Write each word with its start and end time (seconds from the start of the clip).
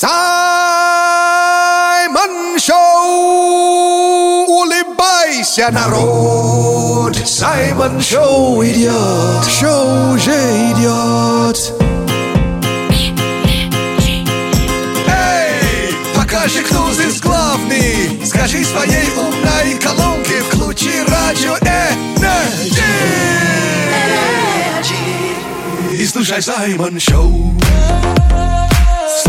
Саймон 0.00 0.14
Шоу! 2.56 4.46
Улыбайся, 4.46 5.70
народ! 5.72 7.16
Саймон 7.26 8.00
Шоу 8.00 8.62
идет! 8.62 9.44
Шоу 9.50 10.12
уже 10.14 10.30
идет! 10.70 11.74
Эй, 15.08 15.92
покажи, 16.14 16.62
кто 16.62 16.92
здесь 16.92 17.20
главный! 17.20 18.24
Скажи 18.24 18.64
своей 18.64 19.10
умной 19.16 19.80
колонке, 19.82 20.42
включи 20.42 21.02
радио 21.08 21.56
Energy! 21.56 22.84
И 25.92 26.06
слушай 26.06 26.40
Саймон 26.40 27.00
Шоу! 27.00 27.58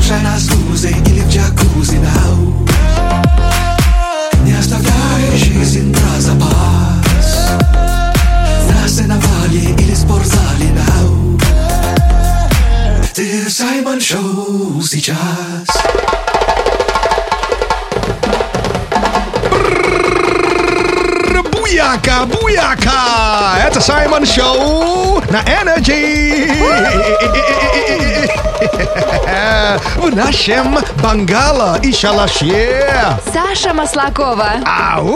Слушай 0.10 0.24
нас 0.24 0.42
в 0.42 0.86
или 0.86 1.20
в 1.22 1.30
джакузи 1.30 1.98
нау 1.98 2.68
Не 4.44 4.54
оставляй 4.54 5.38
жизнь 5.38 5.94
про 5.94 6.20
запас 6.20 7.52
На 8.72 8.88
сеновале 8.88 9.76
или 9.78 9.94
спортзале 9.94 10.72
нау 10.72 11.40
Ты 13.14 13.46
в 13.46 13.52
Саймон 13.52 14.02
Шоу 14.02 14.82
сейчас 14.82 15.68
Буяка, 21.70 22.26
буяка! 22.26 23.54
Это 23.64 23.80
Саймон 23.80 24.26
Шоу 24.26 25.22
на 25.30 25.44
Energy! 25.44 26.52
В 29.96 30.16
нашем 30.16 30.80
бангало 31.04 31.78
и 31.84 31.94
шалаше! 31.94 33.14
Саша 33.32 33.76
Маслакова. 33.76 34.54
Ау! 34.66 35.16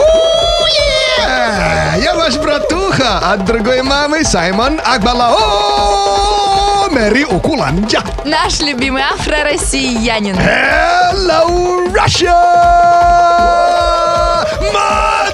Я 1.98 2.14
ваш 2.14 2.36
братуха 2.36 3.32
от 3.32 3.44
другой 3.44 3.82
мамы 3.82 4.22
Саймон 4.22 4.80
Акбалао! 4.84 6.88
Мэри 6.88 7.24
Укуланджа! 7.24 8.00
Наш 8.24 8.60
любимый 8.60 9.02
афро-россиянин. 9.02 10.36
Hello, 10.36 11.92
Russia! 11.92 12.32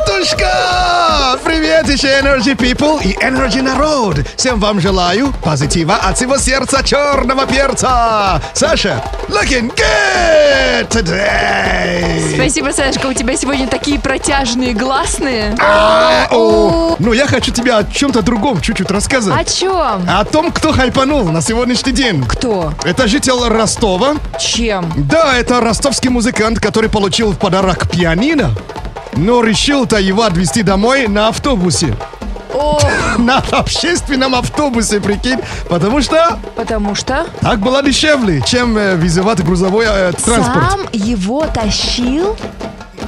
Матушка! 0.00 1.38
Привет 1.44 1.88
еще 1.88 2.08
Energy 2.08 2.56
People 2.56 3.02
и 3.02 3.12
Energy 3.22 3.60
народ! 3.60 4.16
Всем 4.36 4.58
вам 4.58 4.80
желаю 4.80 5.32
позитива 5.44 5.96
от 5.96 6.16
всего 6.16 6.38
сердца 6.38 6.82
черного 6.82 7.46
перца! 7.46 8.40
Саша, 8.54 9.02
looking 9.28 9.70
good 9.74 10.88
today! 10.88 12.34
Спасибо, 12.34 12.70
Сашка, 12.70 13.06
у 13.06 13.12
тебя 13.12 13.36
сегодня 13.36 13.66
такие 13.68 14.00
протяжные 14.00 14.72
гласные. 14.72 15.54
А, 15.60 16.28
о, 16.30 16.96
ну, 16.98 17.12
я 17.12 17.26
хочу 17.26 17.52
тебе 17.52 17.74
о 17.74 17.84
чем-то 17.84 18.22
другом 18.22 18.60
чуть-чуть 18.60 18.90
О 18.90 18.94
рассказать. 18.94 19.54
чем? 19.54 20.08
О 20.08 20.24
том, 20.24 20.50
кто 20.50 20.72
хайпанул 20.72 21.24
на 21.24 21.42
сегодняшний 21.42 21.92
день. 21.92 22.24
Кто? 22.26 22.72
Это 22.84 23.06
житель 23.06 23.48
Ростова. 23.48 24.14
Чем? 24.38 24.90
Да, 24.96 25.36
это 25.36 25.60
ростовский 25.60 26.08
музыкант, 26.08 26.58
который 26.58 26.88
получил 26.88 27.32
в 27.32 27.38
подарок 27.38 27.88
пианино, 27.90 28.50
но 29.16 29.42
решил-то 29.42 29.98
его 29.98 30.22
отвезти 30.22 30.62
домой 30.62 31.06
на 31.08 31.28
автобусе. 31.28 31.94
О, 32.52 32.78
На 33.18 33.38
общественном 33.52 34.34
автобусе, 34.34 35.00
прикинь. 35.00 35.38
Потому 35.68 36.02
что 36.02 36.38
потому 36.56 36.94
что 36.94 37.26
так 37.40 37.60
было 37.60 37.82
дешевле, 37.82 38.42
чем 38.44 38.76
э, 38.76 38.96
вызывать 38.96 39.42
грузовой 39.42 39.86
э, 39.88 40.12
транспорт. 40.12 40.70
сам 40.70 40.80
его 40.92 41.46
тащил. 41.46 42.36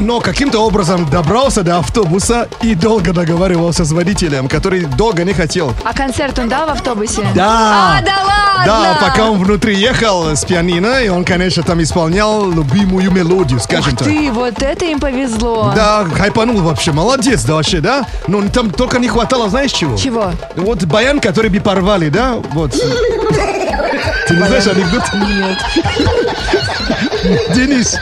Но 0.00 0.20
каким-то 0.20 0.60
образом 0.60 1.08
добрался 1.08 1.62
до 1.62 1.78
автобуса 1.78 2.48
и 2.60 2.74
долго 2.74 3.12
договаривался 3.12 3.84
с 3.84 3.92
водителем, 3.92 4.48
который 4.48 4.84
долго 4.84 5.24
не 5.24 5.32
хотел. 5.32 5.74
А 5.84 5.92
концерт 5.94 6.38
он 6.38 6.48
дал 6.48 6.66
в 6.66 6.70
автобусе? 6.70 7.22
Да. 7.34 7.98
А, 7.98 8.02
да 8.02 8.16
ладно! 8.24 8.64
Да, 8.66 8.98
пока 9.00 9.30
он 9.30 9.38
внутри 9.38 9.76
ехал 9.76 10.26
с 10.34 10.44
пианино, 10.44 11.02
и 11.02 11.08
он, 11.08 11.24
конечно, 11.24 11.62
там 11.62 11.82
исполнял 11.82 12.50
любимую 12.50 13.10
мелодию, 13.10 13.60
скажем 13.60 13.92
Ух 13.92 13.98
так. 13.98 14.08
ты, 14.08 14.30
вот 14.32 14.62
это 14.62 14.84
им 14.84 14.98
повезло. 15.00 15.72
Да, 15.74 16.04
хайпанул 16.14 16.60
вообще, 16.60 16.92
молодец, 16.92 17.44
да, 17.44 17.54
вообще, 17.54 17.80
да? 17.80 18.06
Но 18.26 18.42
там 18.48 18.70
только 18.70 18.98
не 18.98 19.08
хватало, 19.08 19.48
знаешь 19.48 19.72
чего? 19.72 19.96
Чего? 19.96 20.32
Вот 20.56 20.84
баян, 20.84 21.20
который 21.20 21.50
бы 21.50 21.60
порвали, 21.60 22.08
да? 22.08 22.34
Вот. 22.52 22.72
Ты 22.72 24.34
не 24.36 24.42
знаешь 24.46 24.66
анекдот? 24.66 25.02
Нет. 25.14 25.58
Денис, 27.54 27.96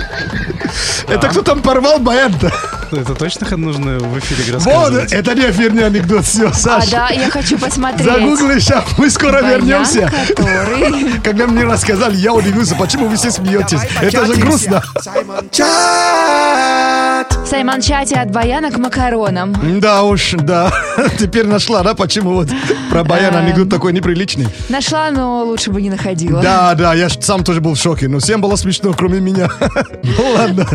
это 1.09 1.29
кто 1.29 1.43
там 1.43 1.63
порвал 1.63 1.99
баян-то? 1.99 2.53
Это 2.93 3.15
точно 3.15 3.57
нужно 3.57 3.99
в 3.99 4.19
эфире 4.19 4.59
Вот, 4.59 4.65
рассказывать? 4.67 5.13
это 5.13 5.35
не 5.35 5.43
эфирный 5.51 5.87
анекдот, 5.87 6.25
все, 6.25 6.49
А, 6.49 6.53
Саша. 6.55 6.91
да, 6.91 7.09
я 7.11 7.31
хочу 7.31 7.59
посмотреть. 7.59 8.05
Загугли, 8.07 8.59
сейчас 8.59 8.85
мы 8.99 9.11
скоро 9.11 9.43
Баян, 9.43 9.61
вернемся. 9.61 10.11
который... 10.29 11.21
Когда 11.25 11.47
мне 11.47 11.65
рассказали, 11.65 12.17
я 12.17 12.33
удивился, 12.33 12.75
почему 12.75 13.07
вы 13.09 13.17
все 13.17 13.31
смеетесь. 13.31 13.81
Это 14.01 14.27
же 14.27 14.35
грустно. 14.35 14.83
Саймон 15.01 15.49
Чат! 15.51 17.33
В 17.45 17.47
Саймон-чате 17.51 18.15
от 18.17 18.31
баяна 18.31 18.71
к 18.71 18.79
макаронам. 18.79 19.55
Да 19.81 20.03
уж, 20.05 20.33
да. 20.39 20.73
Теперь 21.19 21.47
нашла, 21.47 21.83
да, 21.83 21.95
почему 21.95 22.33
вот 22.35 22.49
про 22.91 23.03
баян 23.05 23.35
Эм. 23.35 23.45
анекдот 23.47 23.69
такой 23.69 23.93
неприличный. 23.93 24.47
Нашла, 24.69 25.11
но 25.11 25.45
лучше 25.45 25.71
бы 25.71 25.83
не 25.83 25.91
находила. 25.91 26.41
Да, 26.41 26.75
да, 26.75 26.95
я 26.95 27.09
сам 27.09 27.43
тоже 27.45 27.61
был 27.61 27.75
в 27.75 27.79
шоке, 27.79 28.09
но 28.09 28.19
всем 28.21 28.41
было 28.41 28.57
смешно, 28.57 28.93
кроме 28.95 29.21
меня. 29.21 29.49
Ну 30.03 30.31
ладно. 30.35 30.67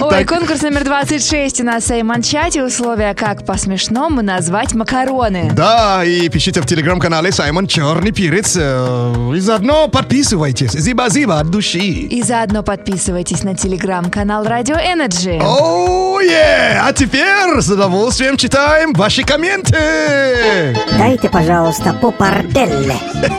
Ой, 0.00 0.10
Так. 0.10 0.28
конкурс 0.28 0.62
номер 0.62 0.84
26 0.84 1.60
у 1.60 1.64
нас 1.64 1.82
в 1.82 1.86
Саймон-чате. 1.88 2.62
Условия, 2.62 3.14
как 3.14 3.44
по-смешному 3.44 4.22
назвать 4.22 4.72
макароны. 4.74 5.50
Да, 5.54 6.04
и 6.04 6.28
пишите 6.28 6.60
в 6.60 6.66
телеграм-канале 6.66 7.32
Саймон 7.32 7.66
Черный 7.66 8.12
Перец. 8.12 8.54
э, 8.56 9.32
И 9.36 9.40
заодно 9.40 9.88
подписывайтесь. 9.88 10.70
Зиба-зиба 10.72 11.40
от 11.40 11.50
души. 11.50 11.78
И 11.78 12.22
заодно 12.22 12.62
подписывайтесь 12.62 13.42
на 13.42 13.56
телеграм-канал 13.56 14.44
Радио 14.44 14.76
Energy. 14.76 15.42
Оу, 15.42 16.20
е! 16.20 16.80
А 16.80 16.92
теперь 16.92 17.60
с 17.60 17.68
удовольствием 17.68 18.36
читаем 18.36 18.92
ваши 18.92 19.24
комменты. 19.24 20.76
Дайте, 20.96 21.28
пожалуйста, 21.28 21.92
по 22.00 22.12
парделле. 22.12 22.94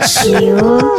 Чего? 0.06 0.98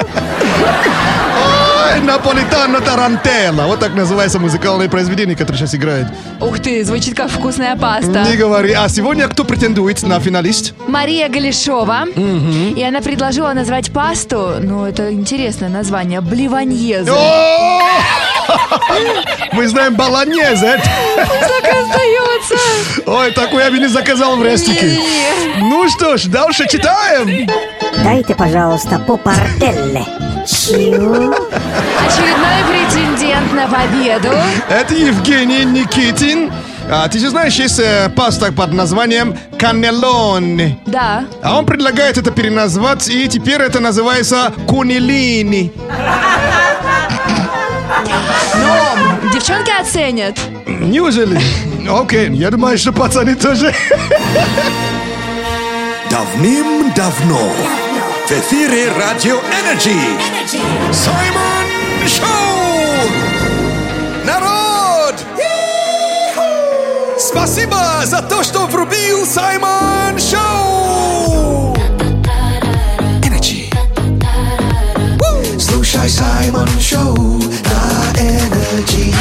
Наполитано 1.99 2.81
Тарантелла. 2.81 3.67
Вот 3.67 3.81
так 3.81 3.95
называется 3.95 4.39
музыкальное 4.39 4.89
произведение, 4.89 5.37
которое 5.37 5.59
сейчас 5.59 5.75
играет. 5.75 6.06
Ух 6.41 6.59
ты, 6.61 6.84
звучит 6.84 7.17
как 7.17 7.31
вкусная 7.31 7.77
паста. 7.77 8.25
Не 8.28 8.37
говори. 8.37 8.73
А 8.73 8.89
сегодня 8.89 9.28
кто 9.28 9.45
претендует 9.45 10.03
на 10.03 10.21
финалист? 10.21 10.75
Мария 10.87 11.29
Галишова. 11.29 12.06
И 12.77 12.83
она 12.83 13.00
предложила 13.00 13.53
назвать 13.53 13.93
пасту, 13.93 14.55
ну, 14.61 14.84
это 14.87 15.12
интересное 15.12 15.69
название, 15.69 16.21
бливаньезе. 16.21 17.11
О! 17.11 17.81
Мы 19.53 19.69
знаем 19.69 19.95
баланьезе. 19.95 20.81
Так 21.17 21.65
остается. 21.65 22.55
Ой, 23.06 23.31
такой 23.33 23.65
я 23.65 23.71
бы 23.71 23.79
не 23.79 23.89
заказал 23.89 24.37
в 24.37 24.45
рестике. 24.45 24.99
Ну 25.59 25.89
что 25.89 26.17
ж, 26.17 26.27
дальше 26.27 26.67
читаем. 26.69 27.49
Дайте, 27.99 28.34
пожалуйста, 28.34 28.99
по 28.99 29.17
парделле. 29.17 30.05
Чего? 30.47 31.34
Очередной 32.06 32.65
претендент 32.69 33.53
на 33.53 33.69
победу. 33.69 34.28
Это 34.69 34.95
Евгений 34.95 35.65
Никитин. 35.65 36.50
А, 36.91 37.09
ты 37.09 37.19
же 37.19 37.31
знаешь, 37.31 37.55
есть 37.55 37.79
э, 37.79 38.09
паста 38.17 38.50
под 38.53 38.73
названием 38.73 39.39
каннелоне. 39.59 40.79
Да. 40.87 41.25
А 41.43 41.59
он 41.59 41.67
предлагает 41.67 42.19
это 42.19 42.31
переназвать, 42.33 43.09
и 43.09 43.29
теперь 43.29 43.61
это 43.61 43.81
называется 43.81 44.53
кунилини. 44.67 45.73
Но 48.55 49.31
девчонки 49.32 49.70
оценят. 49.81 50.37
Неужели? 50.67 51.41
Окей, 51.88 52.29
я 52.31 52.50
думаю, 52.50 52.76
что 52.79 52.93
пацаны 52.93 53.37
тоже. 53.37 53.73
Давным-давно 56.32 57.38
в 58.29 58.31
эфире 58.31 58.93
Радио 58.93 59.41
Energy 59.62 59.97
Саймон 60.93 61.67
Шоу! 62.06 63.11
Народ! 64.25 65.17
Спасибо 67.19 67.77
за 68.05 68.23
то, 68.23 68.44
что 68.44 68.67
врубил 68.67 69.27
Саймон 69.27 70.19
Шоу! 70.19 71.75
Energy 73.25 73.69
Слушай 75.59 76.09
Саймон 76.09 76.69
Шоу 76.81 77.17
на 77.17 78.21
Energy 78.20 79.12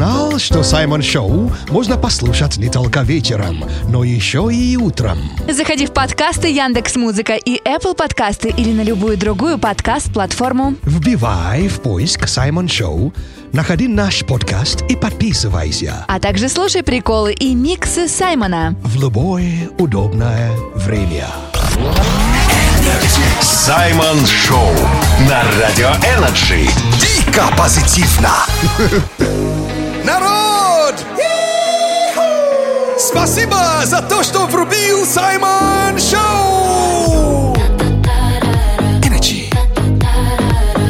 знал, 0.00 0.38
что 0.38 0.62
Саймон 0.62 1.02
Шоу 1.02 1.52
можно 1.68 1.98
послушать 1.98 2.56
не 2.56 2.70
только 2.70 3.00
вечером, 3.00 3.62
но 3.86 4.02
еще 4.02 4.48
и 4.50 4.74
утром. 4.78 5.18
Заходи 5.46 5.84
в 5.84 5.92
подкасты 5.92 6.48
Яндекс 6.48 6.96
Музыка 6.96 7.34
и 7.34 7.60
Apple 7.62 7.94
подкасты 7.94 8.48
или 8.48 8.72
на 8.72 8.80
любую 8.80 9.18
другую 9.18 9.58
подкаст-платформу. 9.58 10.76
Вбивай 10.84 11.68
в 11.68 11.82
поиск 11.82 12.26
Саймон 12.28 12.66
Шоу, 12.66 13.12
находи 13.52 13.88
наш 13.88 14.24
подкаст 14.24 14.84
и 14.88 14.96
подписывайся 14.96 16.06
А 16.08 16.18
также 16.18 16.48
слушай 16.48 16.82
приколы 16.82 17.34
и 17.34 17.54
миксы 17.54 18.08
Саймона. 18.08 18.74
в 18.82 18.98
любое 18.98 19.68
удобное 19.76 20.50
время. 20.76 21.26
Саймон 23.42 24.24
Шоу 24.24 24.72
на 25.28 25.42
Радио 25.60 25.90
Energy. 26.16 26.66
Дико 26.98 27.44
позитивно. 27.54 28.30
Народ! 30.04 30.94
Спасибо 32.98 33.56
за 33.84 34.02
то, 34.02 34.22
что 34.22 34.46
врубил 34.46 35.04
Саймон 35.04 35.98
Шоу! 35.98 37.54
Energy. 39.02 39.52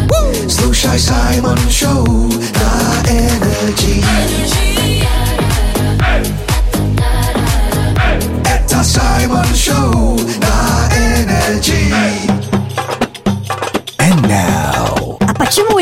Woo! 0.08 0.48
Слушай 0.48 0.98
Саймон 0.98 1.58
Шоу 1.70 2.06
на 2.06 3.08
Energy. 3.08 4.04
Это 8.44 8.84
Саймон 8.84 9.46
Шоу 9.54 10.09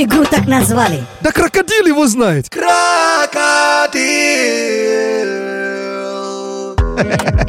игру 0.02 0.24
так 0.24 0.46
назвали? 0.46 1.04
Да 1.20 1.32
крокодил 1.32 1.86
его 1.86 2.06
знает. 2.06 2.48
Крокодил. 2.48 3.98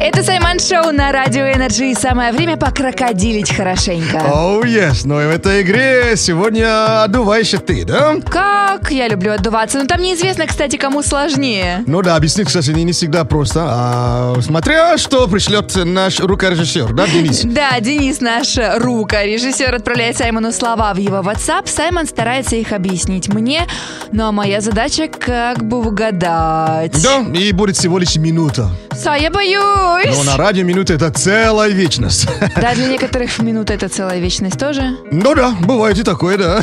Это 0.00 0.22
Саймон 0.22 0.58
Шоу 0.58 0.92
на 0.92 1.12
Радио 1.12 1.42
Energy. 1.42 1.90
И 1.90 1.94
самое 1.94 2.32
время 2.32 2.56
покрокодилить 2.56 3.54
хорошенько. 3.54 4.18
Oh, 4.18 4.62
yes, 4.62 5.02
но 5.04 5.16
в 5.16 5.30
этой 5.30 5.62
игре 5.62 6.16
сегодня 6.16 7.02
отдуваешь 7.04 7.50
ты, 7.66 7.84
да? 7.84 8.16
Как 8.30 8.90
я 8.90 9.08
люблю 9.08 9.32
отдуваться. 9.32 9.78
Ну 9.78 9.86
там 9.86 10.00
неизвестно, 10.00 10.46
кстати, 10.46 10.76
кому 10.76 11.02
сложнее. 11.02 11.82
Ну 11.86 12.02
да, 12.02 12.16
объяснить, 12.16 12.46
кстати, 12.46 12.70
не, 12.70 12.84
не 12.84 12.92
всегда 12.92 13.24
просто. 13.24 13.64
А, 13.66 14.34
смотря 14.40 14.98
что 14.98 15.26
пришлет 15.28 15.74
наш 15.84 16.20
рукорежиссер, 16.20 16.92
да, 16.92 17.06
Денис? 17.06 17.42
Да, 17.60 17.78
Денис, 17.80 18.20
наш 18.20 18.56
рука, 18.76 19.24
режиссер, 19.24 19.74
отправляет 19.74 20.16
Саймону 20.16 20.52
слова 20.52 20.94
в 20.94 20.98
его 20.98 21.18
WhatsApp. 21.18 21.66
Саймон 21.66 22.06
старается 22.06 22.56
их 22.56 22.72
объяснить 22.72 23.28
мне, 23.28 23.66
ну 24.12 24.26
а 24.26 24.32
моя 24.32 24.60
задача 24.60 25.08
как 25.08 25.64
бы 25.64 25.78
угадать. 25.78 27.02
Да, 27.02 27.24
и 27.34 27.52
будет 27.52 27.76
всего 27.76 27.98
лишь 27.98 28.16
минута. 28.16 28.70
Са, 28.92 29.14
я 29.14 29.30
боюсь. 29.40 30.16
Но 30.16 30.22
на 30.24 30.36
радио 30.36 30.64
минута 30.64 30.94
это 30.94 31.10
целая 31.10 31.70
вечность. 31.70 32.26
Да, 32.56 32.74
для 32.74 32.88
некоторых 32.88 33.38
минута 33.38 33.72
это 33.72 33.88
целая 33.88 34.20
вечность 34.20 34.58
тоже. 34.58 34.96
Ну 35.10 35.34
да, 35.34 35.50
бывает 35.60 35.98
и 35.98 36.02
такое, 36.02 36.36
да. 36.36 36.60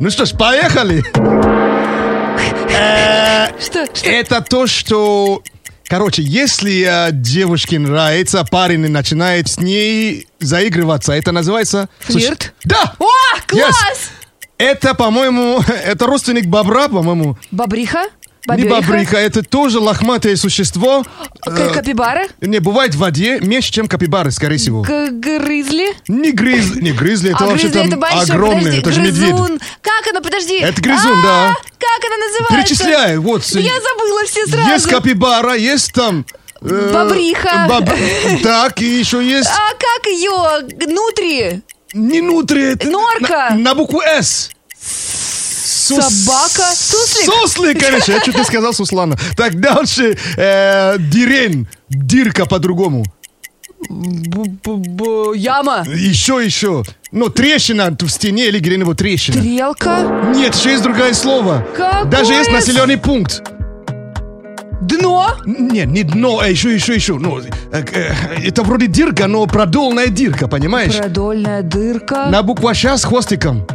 Ну 0.00 0.10
что 0.10 0.24
ж, 0.24 0.32
поехали. 0.32 1.04
Э, 2.76 3.48
Что? 3.60 3.86
Это 4.04 4.40
то, 4.40 4.66
что... 4.66 5.42
Короче, 5.86 6.22
если 6.22 7.08
э, 7.08 7.10
девушке 7.12 7.78
нравится, 7.78 8.44
парень 8.44 8.88
начинает 8.88 9.48
с 9.48 9.58
ней 9.58 10.26
заигрываться, 10.40 11.12
это 11.12 11.30
называется... 11.30 11.88
Флирт? 12.00 12.54
Да! 12.64 12.94
О, 12.98 13.06
класс! 13.46 14.10
Это, 14.56 14.94
по-моему, 14.94 15.60
это 15.84 16.06
родственник 16.06 16.46
бобра, 16.46 16.88
по-моему. 16.88 17.36
Бобриха? 17.50 18.04
Не 18.46 18.64
Бобриха? 18.64 18.74
бобриха, 18.92 19.16
это 19.16 19.42
тоже 19.42 19.78
лохматое 19.80 20.36
существо. 20.36 21.04
К- 21.40 21.48
Э, 21.48 21.70
Капибара? 21.72 22.26
Не, 22.42 22.58
бывает 22.58 22.94
в 22.94 22.98
воде 22.98 23.40
меньше, 23.40 23.72
чем 23.72 23.88
капибары, 23.88 24.30
скорее 24.30 24.58
всего. 24.58 24.82
Г- 24.82 25.10
Грызли? 25.10 25.94
Не 26.08 26.30
грызли, 26.32 26.80
не 26.82 26.92
грызли, 26.92 27.30
это 27.30 27.44
а 27.44 27.46
вообще 27.46 27.68
грызли 27.68 27.78
там 27.78 27.88
это 27.88 27.96
большой, 27.96 28.22
огромное, 28.34 28.58
подожди, 28.60 28.78
это 28.80 28.92
же 28.92 29.00
медведь. 29.00 29.30
грызун. 29.30 29.60
Как 29.80 30.06
она, 30.10 30.20
подожди. 30.20 30.58
Это 30.58 30.82
грызун, 30.82 31.22
да. 31.22 31.48
А, 31.50 31.54
Как 31.54 32.04
она 32.06 32.16
называется? 32.26 32.54
Перечисляй, 32.56 33.16
вот. 33.18 33.44
Я 33.46 33.72
забыла 33.80 34.24
все 34.26 34.46
сразу. 34.46 34.68
Есть 34.70 34.86
капибара, 34.88 35.54
есть 35.54 35.92
там... 35.94 36.26
э, 36.60 36.90
Бобриха. 36.92 37.66
боб- 37.68 38.42
Так, 38.42 38.80
и 38.82 38.98
еще 38.98 39.24
есть... 39.26 39.48
А 39.48 39.70
как 39.72 40.06
ее? 40.06 40.86
Нутри? 40.92 41.62
Не 41.94 42.20
нутри, 42.20 42.72
это 42.72 42.88
Норка. 42.88 43.48
На, 43.52 43.56
на 43.56 43.74
букву 43.74 44.02
С. 44.02 44.50
Сус- 45.84 46.00
Собака? 46.02 46.74
Суслик? 46.74 47.24
Суслик, 47.26 47.80
конечно. 47.80 48.12
Я 48.12 48.20
чуть 48.20 48.36
не 48.36 48.44
сказал 48.44 48.72
Суслана. 48.72 49.16
Так, 49.36 49.60
дальше. 49.60 50.16
Э, 50.36 50.96
дирень. 50.98 51.68
Дирка 51.90 52.46
по-другому. 52.46 53.04
Яма? 53.90 55.84
Еще, 55.86 56.42
еще. 56.42 56.82
Ну, 57.12 57.28
трещина 57.28 57.94
в 58.00 58.08
стене 58.08 58.48
или 58.48 58.58
где-нибудь 58.58 58.96
трещина. 58.96 59.38
Стрелка? 59.38 60.32
Нет, 60.34 60.54
еще 60.54 60.70
есть 60.70 60.82
другое 60.82 61.12
слово. 61.12 61.66
Какое 61.76 62.04
Даже 62.04 62.32
есть 62.32 62.50
населенный 62.50 62.96
пункт. 62.96 63.42
Дно? 64.80 65.36
Нет, 65.46 65.86
не 65.88 66.02
дно, 66.02 66.40
а 66.40 66.48
еще, 66.48 66.74
еще, 66.74 66.94
еще. 66.94 67.14
Ну, 67.18 67.38
э, 67.40 67.84
э, 67.92 68.12
это 68.46 68.62
вроде 68.62 68.86
дирка, 68.86 69.26
но 69.26 69.46
продольная 69.46 70.08
дирка, 70.08 70.46
понимаешь? 70.48 70.96
Продольная 70.96 71.62
дырка? 71.62 72.26
На 72.26 72.42
букву 72.42 72.72
«Щ» 72.74 72.96
с 72.98 73.04
хвостиком. 73.04 73.66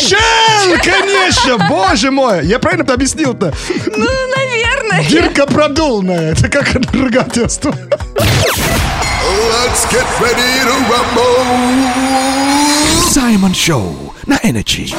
Щель, 0.00 0.78
конечно, 0.82 1.58
боже 1.68 2.10
мой. 2.10 2.46
Я 2.46 2.58
правильно 2.58 2.92
объяснил-то? 2.92 3.52
Ну, 3.96 4.06
наверное. 4.36 5.04
Дирка 5.08 5.46
продольная. 5.46 6.32
Это 6.32 6.48
как 6.48 6.68
ругательство. 6.92 7.74
Let's 9.50 9.86
get 9.90 10.06
ready 10.20 10.64
to 10.64 10.74
rumble. 10.88 11.78
Саймон 13.10 13.54
Шоу 13.54 14.14
на 14.26 14.36
Energy. 14.38 14.94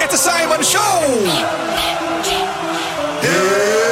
Это 0.00 0.16
Саймон 0.16 0.62
Шоу. 0.64 1.28
Это 3.22 3.91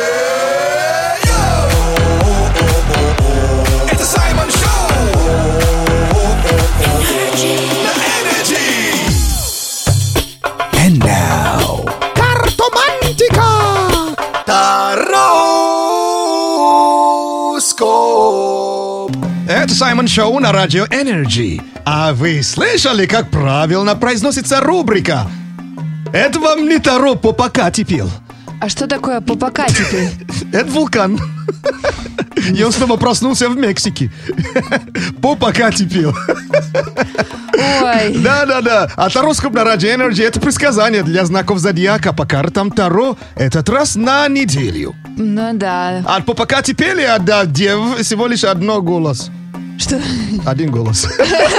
Саймон 19.81 20.09
Шоу 20.09 20.41
на 20.41 20.53
радио 20.53 20.85
Energy. 20.85 21.59
А 21.87 22.13
вы 22.13 22.43
слышали, 22.43 23.07
как 23.07 23.31
правильно 23.31 23.97
произносится 23.97 24.61
рубрика? 24.61 25.27
Это 26.13 26.39
вам 26.39 26.69
не 26.69 26.79
Таро 26.79 27.15
Попакати 27.15 27.83
пел. 27.85 28.11
А 28.61 28.69
что 28.69 28.87
такое 28.87 29.23
попокатипи? 29.23 30.11
Это 30.53 30.71
вулкан. 30.71 31.19
И 32.55 32.63
он 32.63 32.73
снова 32.73 32.99
проснулся 32.99 33.49
в 33.49 33.57
Мексике. 33.57 34.13
Ой. 37.55 38.15
Да-да-да. 38.23 38.91
А 38.97 39.09
тароскоп 39.09 39.55
на 39.55 39.65
радио 39.65 39.89
Energy 39.89 40.23
это 40.23 40.41
предсказание 40.41 41.03
для 41.03 41.25
знаков 41.25 41.59
зодиака 41.59 42.13
по 42.13 42.27
картам 42.27 42.71
Таро 42.71 43.17
этот 43.35 43.71
раз 43.71 43.97
на 43.97 44.29
неделю. 44.29 44.95
Ну 45.17 45.53
да. 45.55 46.03
А 46.05 46.21
по 46.21 46.35
Покати 46.35 46.75
пели, 46.75 47.03
а 47.03 47.19
да, 47.19 47.47
дев 47.47 47.99
всего 48.03 48.27
лишь 48.27 48.45
одно 48.45 48.83
голос. 48.83 49.31
Что? 49.81 50.01
Один 50.45 50.71
голос. 50.71 51.09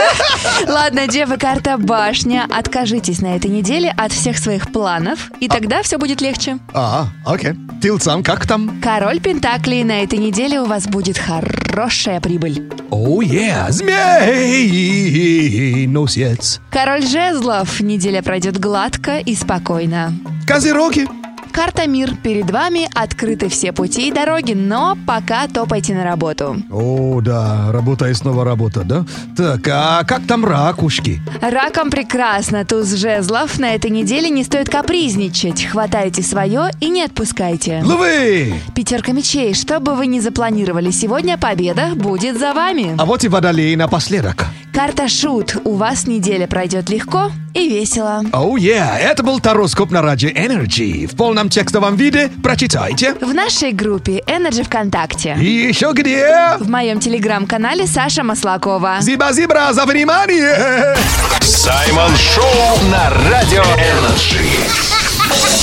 Ладно, 0.67 1.07
Дева, 1.07 1.37
карта 1.37 1.79
башня. 1.79 2.45
Откажитесь 2.51 3.19
на 3.19 3.35
этой 3.35 3.49
неделе 3.49 3.89
от 3.89 4.11
всех 4.11 4.37
своих 4.37 4.71
планов, 4.71 5.31
и 5.39 5.47
тогда 5.47 5.81
все 5.81 5.97
будет 5.97 6.21
легче. 6.21 6.59
А, 6.71 7.07
окей. 7.25 7.55
Тилцам, 7.81 8.21
как 8.21 8.45
там? 8.45 8.79
Король 8.79 9.19
Пентаклей, 9.19 9.83
на 9.83 10.03
этой 10.03 10.19
неделе 10.19 10.61
у 10.61 10.65
вас 10.65 10.85
будет 10.85 11.17
хорошая 11.17 12.21
прибыль. 12.21 12.69
Оу, 12.91 13.23
yeah. 13.23 13.71
Змей, 13.71 15.07
носец. 15.87 16.61
Король 16.69 17.01
Жезлов, 17.07 17.79
неделя 17.79 18.21
пройдет 18.21 18.59
гладко 18.59 19.17
и 19.17 19.33
спокойно. 19.33 20.13
Козероги. 20.45 21.07
Карта 21.51 21.85
Мир, 21.85 22.15
перед 22.15 22.49
вами 22.49 22.87
открыты 22.95 23.49
все 23.49 23.73
пути 23.73 24.07
и 24.07 24.11
дороги, 24.11 24.53
но 24.53 24.97
пока 25.05 25.47
топайте 25.47 25.93
на 25.93 26.03
работу. 26.03 26.55
О, 26.71 27.19
да, 27.21 27.71
работа 27.71 28.07
и 28.07 28.13
снова 28.13 28.45
работа, 28.45 28.83
да? 28.83 29.05
Так, 29.35 29.67
а 29.67 30.03
как 30.05 30.25
там 30.25 30.45
ракушки? 30.45 31.21
Раком 31.41 31.89
прекрасно, 31.91 32.63
туз 32.65 32.93
жезлов. 32.93 33.59
На 33.59 33.75
этой 33.75 33.91
неделе 33.91 34.29
не 34.29 34.43
стоит 34.43 34.69
капризничать. 34.69 35.65
Хватайте 35.65 36.23
свое 36.23 36.71
и 36.79 36.89
не 36.89 37.03
отпускайте. 37.03 37.83
Лвы! 37.83 38.53
Пятерка 38.73 39.11
мечей. 39.11 39.53
Что 39.53 39.79
бы 39.79 39.95
вы 39.95 40.07
ни 40.07 40.19
запланировали 40.19 40.89
сегодня, 40.91 41.37
победа 41.37 41.89
будет 41.95 42.39
за 42.39 42.53
вами. 42.53 42.95
А 42.97 43.05
вот 43.05 43.23
и 43.25 43.27
водолей 43.27 43.75
напоследок. 43.75 44.45
Карта 44.73 45.09
Шут. 45.09 45.57
У 45.65 45.75
вас 45.75 46.07
неделя 46.07 46.47
пройдет 46.47 46.89
легко 46.89 47.29
и 47.53 47.67
весело. 47.67 48.23
Оу, 48.31 48.57
oh, 48.57 48.59
yeah. 48.59 48.97
это 48.97 49.21
был 49.21 49.41
тароскоп 49.41 49.91
на 49.91 50.01
радио 50.01 50.29
Energy. 50.29 51.07
В 51.07 51.15
полном 51.17 51.40
текстовом 51.49 51.95
виде 51.95 52.31
прочитайте. 52.43 53.13
В 53.21 53.33
нашей 53.33 53.71
группе 53.71 54.21
Energy 54.27 54.63
ВКонтакте. 54.63 55.37
И 55.39 55.67
еще 55.67 55.91
где? 55.93 56.57
В 56.59 56.69
моем 56.69 56.99
телеграм-канале 56.99 57.87
Саша 57.87 58.23
Маслакова. 58.23 58.97
Зиба-зибра 59.01 59.73
за 59.73 59.85
внимание! 59.85 60.95
Саймон 61.41 62.11
Шоу 62.15 62.89
на 62.91 63.09
Радио 63.29 63.63
Energy. 63.63 64.45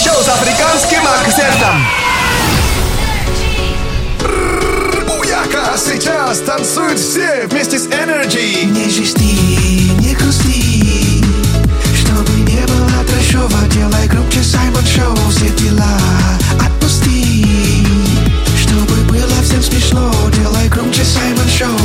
Шоу 0.05 0.23
с 0.23 0.29
африканским 0.29 1.01
акцентом. 1.07 1.87
Буяка 5.07 5.77
сейчас 5.77 6.41
танцуют 6.41 6.99
все 6.99 7.47
вместе 7.51 7.79
с 7.79 7.87
Energy. 7.87 8.65
Не 8.65 8.89
жести, 8.89 9.78
Шоу, 14.99 15.17
все 15.31 15.49
дела 15.51 15.99
отпусти. 16.61 17.47
Чтобы 18.57 18.95
было 19.09 19.43
всем 19.43 19.63
смешно, 19.63 20.13
делай 20.35 20.69
громче 20.69 21.05
Саймон 21.05 21.49
Шоу. 21.49 21.79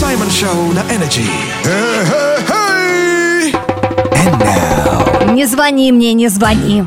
Саймон 0.00 0.30
Шоу 0.30 0.72
на 0.72 0.80
Energy. 0.90 1.28
Эй-эй-эй! 1.66 3.52
And 4.12 4.40
now. 4.40 5.34
Не 5.34 5.44
звони 5.46 5.92
мне, 5.92 6.14
не 6.14 6.28
звони. 6.28 6.82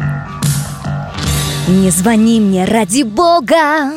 Не 1.67 1.91
звони 1.91 2.39
мне 2.39 2.65
ради 2.65 3.03
бога. 3.03 3.91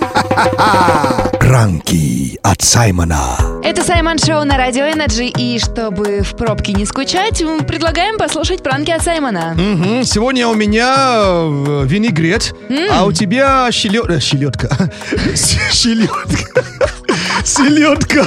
Ранки 1.41 2.22
от 2.63 2.69
Саймона. 2.69 3.37
Это 3.65 3.83
Саймон 3.83 4.19
Шоу 4.19 4.45
на 4.45 4.57
Радио 4.57 4.85
Energy, 4.85 5.27
и 5.27 5.59
чтобы 5.59 6.21
в 6.23 6.37
пробке 6.37 6.73
не 6.73 6.87
скучать, 6.87 7.43
предлагаем 7.67 8.17
послушать 8.19 8.63
пранки 8.63 8.91
от 8.93 9.03
Саймона. 9.03 9.55
Мгм, 9.57 10.05
Сегодня 10.05 10.47
у 10.47 10.55
меня 10.55 10.95
э, 10.97 11.83
винегрет, 11.87 12.55
а 12.93 13.05
у 13.05 13.13
тебя 13.13 13.69
щелё- 13.73 14.07
э, 14.09 14.21
щелёдка. 14.21 14.91
Селедка 17.45 18.25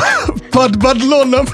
под 0.52 0.76
бадлоном. 0.78 1.48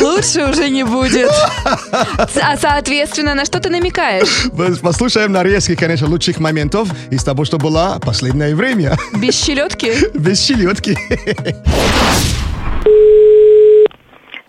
Лучше 0.00 0.44
уже 0.46 0.68
не 0.70 0.84
будет. 0.84 1.30
А 1.64 2.56
соответственно, 2.56 3.34
на 3.34 3.44
что 3.44 3.60
ты 3.60 3.68
намекаешь? 3.68 4.46
Послушаем 4.82 5.32
нарезки, 5.32 5.74
конечно, 5.74 6.08
лучших 6.08 6.38
моментов 6.40 6.88
из 7.10 7.22
того, 7.24 7.44
что 7.44 7.58
было 7.58 7.98
последнее 8.04 8.54
время. 8.54 8.96
Без 9.20 9.34
щелетки? 9.42 9.92
Без 10.16 10.42
щелетки. 10.44 10.96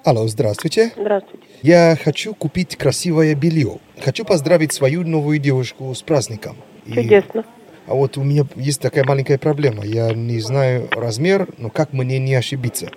Алло, 0.06 0.26
здравствуйте. 0.28 0.94
Здравствуйте. 0.98 1.46
Я 1.62 1.98
хочу 2.02 2.34
купить 2.34 2.78
красивое 2.78 3.36
белье. 3.36 3.80
Хочу 4.04 4.24
поздравить 4.24 4.72
свою 4.72 5.04
новую 5.06 5.40
девушку 5.40 5.94
с 5.94 6.02
праздником. 6.02 6.56
И- 6.86 6.94
Чудесно. 6.94 7.44
А 7.88 7.94
вот 7.94 8.18
у 8.18 8.24
меня 8.24 8.44
есть 8.56 8.82
такая 8.82 9.06
маленькая 9.06 9.38
проблема. 9.38 9.86
Я 9.86 10.14
не 10.14 10.40
знаю 10.42 10.90
размер, 10.92 11.48
но 11.58 11.70
как 11.70 11.94
мне 11.94 12.20
не 12.20 12.36
ошибиться? 12.36 12.90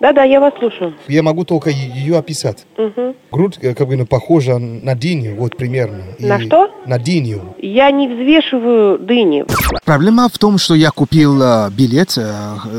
Да-да, 0.00 0.22
я 0.24 0.38
вас 0.38 0.52
слушаю. 0.58 0.94
Я 1.08 1.22
могу 1.22 1.44
только 1.46 1.70
ее 1.70 2.18
описать. 2.18 2.66
Мгм. 2.76 3.14
Грудь 3.32 3.58
э, 3.62 3.74
как 3.74 3.88
бы 3.88 3.96
ну, 3.96 4.04
похожа 4.04 4.58
на 4.58 4.94
диню, 4.94 5.36
вот 5.36 5.56
примерно. 5.56 6.02
И- 6.18 6.26
На 6.26 6.38
что? 6.40 6.70
На 6.84 6.98
диню. 6.98 7.54
Я 7.58 7.90
не 7.90 8.06
взвешиваю 8.08 8.98
дыни. 8.98 9.46
Проблема 9.86 10.28
в 10.28 10.36
том, 10.38 10.58
что 10.58 10.74
я 10.74 10.90
купил 10.90 11.40
э, 11.42 11.70
билет, 11.70 12.18
э, 12.18 12.32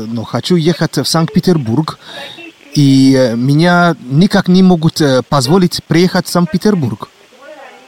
но 0.06 0.22
хочу 0.22 0.54
ехать 0.54 0.98
в 0.98 1.04
Санкт-Петербург, 1.04 1.98
и 2.76 3.32
меня 3.34 3.96
никак 4.08 4.46
не 4.46 4.62
могут 4.62 5.00
позволить 5.28 5.80
приехать 5.88 6.26
в 6.26 6.30
Санкт-Петербург. 6.30 7.08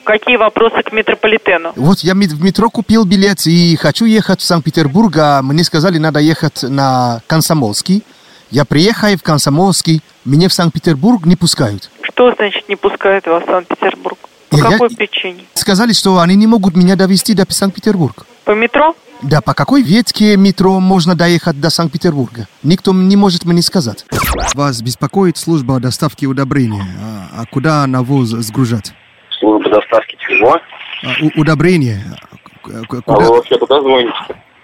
Какие 0.09 0.39
вопросы 0.39 0.83
к 0.83 0.91
метрополитену? 0.91 1.75
Вот 1.77 1.99
я 1.99 2.15
в 2.15 2.43
метро 2.43 2.71
купил 2.71 3.05
билет 3.05 3.47
и 3.47 3.77
хочу 3.77 4.07
ехать 4.07 4.41
в 4.41 4.45
Санкт-Петербург, 4.45 5.15
а 5.19 5.43
мне 5.43 5.63
сказали, 5.65 5.99
надо 5.99 6.19
ехать 6.19 6.63
на 6.63 7.21
Комсомольский. 7.27 8.03
Я 8.51 8.65
приехал 8.65 9.15
в 9.19 9.23
Комсомольский, 9.23 10.01
меня 10.25 10.49
в 10.49 10.55
Санкт-Петербург 10.55 11.27
не 11.27 11.37
пускают. 11.37 11.91
Что 12.01 12.33
значит 12.35 12.71
не 12.71 12.77
пускают 12.77 13.27
вас 13.27 13.43
в 13.43 13.47
Санкт-Петербург? 13.51 14.19
По 14.49 14.57
Я- 14.57 14.63
какой 14.63 14.89
я- 14.89 14.97
причине? 14.97 15.45
Сказали, 15.53 15.93
что 15.93 16.19
они 16.21 16.37
не 16.37 16.47
могут 16.47 16.75
меня 16.75 16.97
довести 16.97 17.35
до 17.35 17.45
Санкт-Петербурга. 17.47 18.25
По 18.45 18.53
метро? 18.53 18.97
Да, 19.21 19.43
по 19.43 19.53
какой 19.53 19.83
ветке 19.83 20.39
метро 20.39 20.81
можно 20.81 21.17
доехать 21.17 21.61
до 21.61 21.69
Санкт-Петербурга? 21.69 22.49
Никто 22.63 22.95
не 22.95 23.17
может 23.17 23.45
мне 23.45 23.61
сказать. 23.61 24.07
Вас 24.55 24.81
беспокоит 24.81 25.37
служба 25.37 25.79
доставки 25.81 26.25
удобрения. 26.25 26.87
А, 26.99 27.43
а 27.43 27.45
куда 27.45 27.87
навоз 27.87 28.29
сгружать? 28.31 28.95
Служба 29.69 29.81
доставки 29.81 30.17
чего? 30.27 30.57
А, 31.05 31.09
у- 31.23 31.41
удобрения. 31.41 32.03
К- 32.63 32.87
к- 32.87 32.95
А 32.95 33.01
Куда? 33.03 33.21
вы 33.21 33.37
вообще 33.37 33.59
куда 33.59 33.81
звоните? 33.81 34.13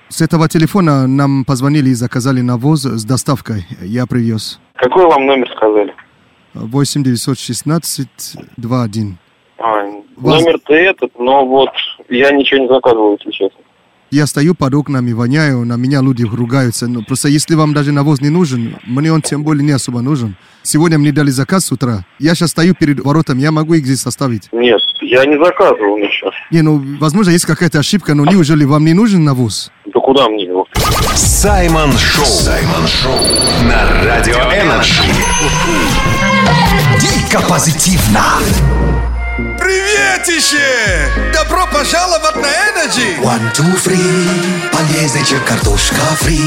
С 0.08 0.20
этого 0.20 0.48
телефона 0.48 1.06
нам 1.06 1.44
позвонили 1.44 1.90
и 1.90 1.94
заказали 1.94 2.40
навоз 2.40 2.82
с 2.84 3.04
доставкой. 3.04 3.66
Я 3.82 4.06
привез. 4.06 4.60
Какой 4.76 5.06
вам 5.06 5.26
номер 5.26 5.48
сказали? 5.56 5.94
8 6.54 7.02
916 7.02 8.36
21. 8.56 9.18
А, 9.58 9.84
Вас- 10.16 10.40
Номер-то 10.42 10.74
этот, 10.74 11.18
но 11.18 11.44
вот 11.46 11.70
я 12.08 12.30
ничего 12.30 12.60
не 12.60 12.68
заказывал, 12.68 13.16
если 13.18 13.30
честно. 13.32 13.58
Я 14.10 14.26
стою 14.26 14.54
под 14.54 14.74
окнами, 14.74 15.12
воняю, 15.12 15.64
на 15.64 15.76
меня 15.76 16.00
люди 16.00 16.22
ругаются. 16.24 16.86
Но 16.86 17.02
просто 17.02 17.28
если 17.28 17.54
вам 17.56 17.72
даже 17.74 17.90
навоз 17.90 18.20
не 18.20 18.28
нужен, 18.28 18.76
мне 18.86 19.12
он 19.12 19.22
тем 19.22 19.42
более 19.42 19.64
не 19.64 19.72
особо 19.72 20.02
нужен. 20.02 20.36
Сегодня 20.66 20.98
мне 20.98 21.12
дали 21.12 21.30
заказ 21.30 21.66
с 21.66 21.72
утра. 21.72 22.06
Я 22.18 22.34
сейчас 22.34 22.50
стою 22.50 22.74
перед 22.74 22.98
воротами, 22.98 23.42
я 23.42 23.52
могу 23.52 23.74
их 23.74 23.84
здесь 23.84 24.06
оставить. 24.06 24.48
Нет, 24.50 24.80
я 25.02 25.26
не 25.26 25.36
заказывал 25.36 25.98
ничего. 25.98 26.30
Не, 26.50 26.62
ну, 26.62 26.82
возможно, 26.98 27.30
есть 27.30 27.44
какая-то 27.44 27.80
ошибка, 27.80 28.14
но 28.14 28.24
неужели 28.24 28.64
вам 28.64 28.86
не 28.86 28.94
нужен 28.94 29.24
навоз? 29.24 29.70
Да 29.84 30.00
куда 30.00 30.26
мне 30.30 30.44
его? 30.44 30.66
Саймон 31.14 31.92
Шоу. 31.98 32.24
Саймон 32.24 32.86
Шоу 32.86 33.20
на 33.68 34.04
Радио 34.04 34.36
Energy. 34.36 35.02
Дико 36.98 37.46
позитивно. 37.46 38.22
Приветище! 39.36 41.10
Добро 41.32 41.66
пожаловать 41.66 42.36
на 42.36 42.46
Energy! 42.46 43.18
One, 43.20 43.52
two, 43.52 43.74
three. 43.84 44.70
Полезнее, 44.70 45.24
чем 45.24 45.40
картошка 45.44 45.96
фри. 46.20 46.38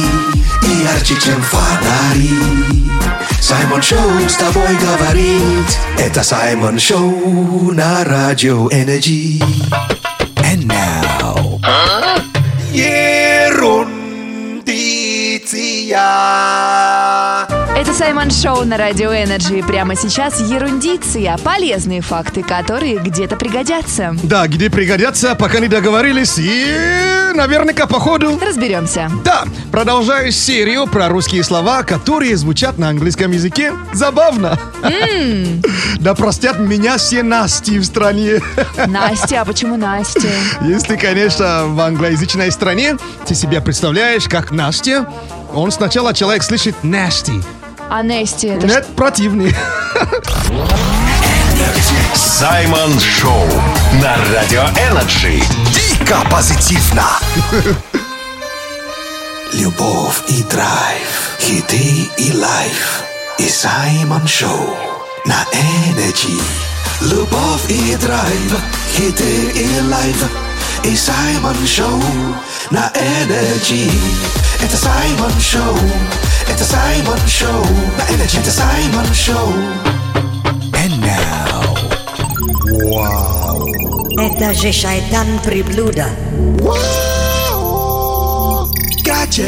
И 0.64 0.84
ярче, 0.84 1.20
чем 1.20 1.42
фонари. 1.42 2.30
Саймон 3.42 3.82
Шоу 3.82 4.30
с 4.30 4.38
тобой 4.38 4.74
говорит. 4.78 5.78
Это 6.00 6.24
Саймон 6.24 6.80
Шоу 6.80 7.74
на 7.74 8.06
Радио 8.06 8.70
Energy. 8.70 9.42
And 10.38 10.66
now. 10.66 11.60
Ерундиция. 12.72 13.98
Саймон 17.98 18.30
Шоу 18.30 18.64
на 18.64 18.78
Радио 18.78 19.12
Energy. 19.12 19.64
Прямо 19.64 19.96
сейчас 19.96 20.40
ерундиция. 20.40 21.36
Полезные 21.40 22.02
факты, 22.02 22.44
которые 22.44 22.98
где-то 22.98 23.38
пригодятся. 23.38 24.16
Да, 24.22 24.46
где 24.46 24.70
пригодятся, 24.70 25.34
пока 25.34 25.60
не 25.60 25.68
договорились. 25.68 26.38
И 26.38 27.34
наверняка 27.34 27.88
по 27.88 28.00
ходу. 28.00 28.40
Разберемся. 28.40 29.10
Да, 29.24 29.46
продолжаю 29.72 30.32
серию 30.32 30.86
про 30.86 31.10
русские 31.10 31.44
слова, 31.44 31.82
которые 31.82 32.38
звучат 32.38 32.78
на 32.78 32.90
английском 32.90 33.32
языке. 33.32 33.74
Забавно. 33.94 34.60
Да 36.00 36.14
простят 36.14 36.60
меня 36.60 36.98
все 37.00 37.24
Насти 37.24 37.80
в 37.80 37.84
стране. 37.84 38.42
Настя, 38.86 39.42
а 39.42 39.46
почему 39.46 39.76
Настя? 39.76 40.30
Если, 40.62 40.98
конечно, 40.98 41.64
в 41.66 41.82
англоязычной 41.82 42.52
стране 42.52 42.96
ты 43.26 43.34
себя 43.34 43.60
представляешь 43.60 44.26
как 44.26 44.52
Настя, 44.52 45.08
он 45.52 45.72
сначала 45.72 46.14
человек 46.14 46.44
слышит 46.44 46.76
nasty. 46.84 47.44
А 47.90 48.04
Нести 48.04 48.48
это 48.48 48.68
Нет, 48.68 48.86
противный. 48.96 49.56
Саймон 52.14 53.00
Шоу 53.00 53.48
на 54.02 54.18
Радио 54.34 54.64
Energy. 54.90 55.42
Дико 55.74 56.18
позитивно. 56.30 57.04
Любовь 59.54 60.22
и 60.28 60.44
драйв, 60.44 61.38
хиты 61.40 62.10
и 62.18 62.34
life. 62.34 63.04
И 63.40 63.48
Саймон 63.48 64.28
Шоу 64.28 64.78
на 65.26 65.46
Energy. 65.54 66.38
Любовь 67.02 67.70
и 67.70 67.96
драйв, 67.96 68.60
хиты 68.96 69.24
и 69.24 69.82
life. 69.90 70.26
И 70.84 70.96
Саймон 70.96 71.66
Шоу 71.66 72.04
на 72.70 72.92
Energy. 72.94 73.90
Это 74.62 74.76
Саймон 74.76 75.32
Шоу, 75.40 75.78
это 76.50 76.64
Саймон 76.64 77.20
Шоу 77.28 77.66
на 77.98 78.04
Energy. 78.14 78.40
Это 78.40 78.52
Саймон 78.52 79.14
Шоу. 79.14 79.54
And 80.74 81.00
now. 81.02 81.78
Это 84.20 84.54
же 84.54 84.72
шайтан 84.72 85.40
приблуда. 85.44 86.08
Гаджет. 89.06 89.48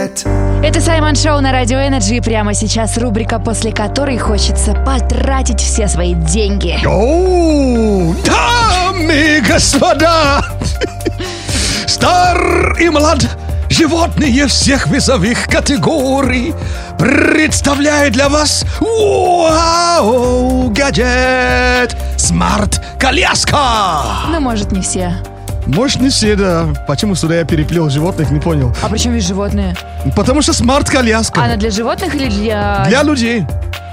Hit. 0.00 0.26
Это 0.62 0.80
Саймон 0.80 1.14
Шоу 1.14 1.40
на 1.40 1.52
Радио 1.52 1.78
Energy. 1.78 2.16
И 2.16 2.20
прямо 2.20 2.54
сейчас 2.54 2.96
рубрика, 2.98 3.38
после 3.38 3.72
которой 3.72 4.18
хочется 4.18 4.74
потратить 4.74 5.60
все 5.60 5.88
свои 5.88 6.14
деньги. 6.14 6.78
Оу, 6.86 8.14
дамы 8.24 9.38
и 9.38 9.40
господа, 9.40 10.42
стар 12.00 12.76
и 12.80 12.88
млад, 12.88 13.18
животные 13.68 14.46
всех 14.46 14.86
весовых 14.86 15.44
категорий 15.44 16.54
представляют 16.98 18.14
для 18.14 18.30
вас 18.30 18.64
вау, 18.80 20.70
гаджет 20.70 21.94
смарт-коляска. 22.16 23.58
Ну, 24.30 24.40
может, 24.40 24.72
не 24.72 24.80
все. 24.80 25.12
Может, 25.66 26.00
не 26.00 26.08
все, 26.08 26.36
да. 26.36 26.68
Почему 26.88 27.14
сюда 27.14 27.34
я 27.40 27.44
переплел 27.44 27.90
животных, 27.90 28.30
не 28.30 28.40
понял. 28.40 28.74
А 28.80 28.88
почему 28.88 29.16
есть 29.16 29.28
животные? 29.28 29.76
Потому 30.16 30.40
что 30.40 30.54
смарт-коляска. 30.54 31.42
Она 31.44 31.56
для 31.56 31.70
животных 31.70 32.14
или 32.14 32.30
для... 32.30 32.86
Для 32.88 33.02
людей. 33.02 33.44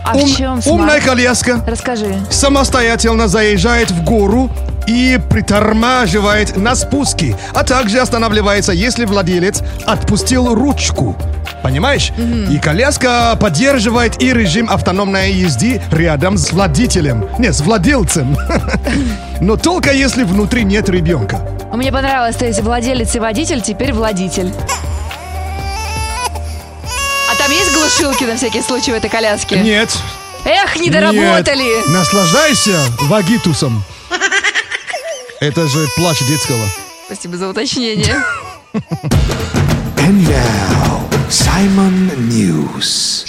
А 0.06 0.14
в 0.14 0.26
чем 0.34 0.62
смарт? 0.62 0.68
Умная 0.68 1.02
коляска 1.02 1.60
Расскажи. 1.68 2.16
самостоятельно 2.30 3.28
заезжает 3.28 3.92
в 3.92 4.02
гору 4.06 4.50
и 4.88 5.20
притормаживает 5.30 6.56
на 6.58 6.76
спуске, 6.76 7.36
а 7.54 7.64
также 7.64 8.00
останавливается, 8.00 8.72
если 8.72 9.06
владелец 9.06 9.62
отпустил 9.86 10.56
ручку. 10.56 11.16
Понимаешь? 11.62 12.12
И 12.50 12.58
коляска 12.60 13.36
поддерживает 13.40 14.22
и 14.22 14.34
режим 14.34 14.70
автономной 14.70 15.34
езды 15.34 15.82
рядом 15.92 16.38
с 16.38 16.52
водителем. 16.54 17.28
Не, 17.38 17.52
с 17.52 17.62
владельцем. 17.62 18.38
Но 19.42 19.58
только 19.58 19.92
если 19.92 20.24
внутри 20.24 20.64
нет 20.64 20.90
ребенка. 20.90 21.42
Мне 21.74 21.92
понравилось, 21.92 22.38
то 22.38 22.46
есть 22.46 22.62
владелец 22.62 23.16
и 23.16 23.20
водитель, 23.20 23.62
теперь 23.62 23.92
владитель. 23.94 24.52
А 27.30 27.36
там 27.38 27.52
есть 27.52 27.74
глушилки 27.74 28.24
на 28.24 28.38
всякий 28.38 28.62
случай 28.62 28.92
в 28.92 28.96
этой 28.96 29.10
коляске? 29.10 29.60
Нет. 29.60 29.90
Эх, 30.46 30.78
не 30.78 30.90
доработали! 30.90 31.64
Нет. 31.64 31.88
Наслаждайся 31.90 32.80
вагитусом. 33.02 33.84
Это 35.40 35.68
же 35.68 35.86
плач 35.96 36.20
детского. 36.28 36.66
Спасибо 37.06 37.38
за 37.38 37.50
уточнение. 37.50 38.16
And 38.74 40.28
now, 40.28 41.08
Simon 41.30 42.12
News. 42.30 43.26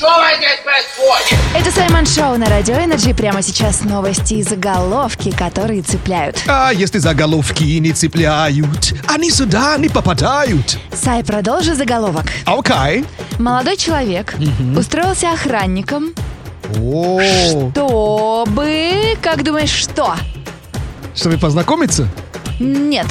Это 1.55 1.71
Саймон 1.71 2.07
Шоу 2.07 2.39
на 2.39 2.47
Радио 2.47 2.77
Energy. 2.77 3.13
Прямо 3.13 3.43
сейчас 3.43 3.83
новости 3.83 4.35
и 4.35 4.43
заголовки, 4.43 5.31
которые 5.37 5.83
цепляют. 5.83 6.43
А 6.47 6.73
если 6.73 6.99
заголовки 6.99 7.65
не 7.65 7.93
цепляют, 7.93 8.95
они 9.07 9.31
сюда 9.31 9.77
не 9.77 9.91
попадают. 9.91 10.79
Сай, 10.95 11.23
продолжи 11.23 11.75
заголовок. 11.75 12.25
Окей. 12.47 13.05
Молодой 13.39 13.77
человек 13.77 14.35
устроился 14.77 15.33
охранником, 15.33 16.15
чтобы... 16.73 17.59
Как 19.21 19.45
думаешь, 19.45 19.71
что? 19.71 20.17
Чтобы 21.19 21.37
познакомиться? 21.39 22.09
Нет. 22.61 23.07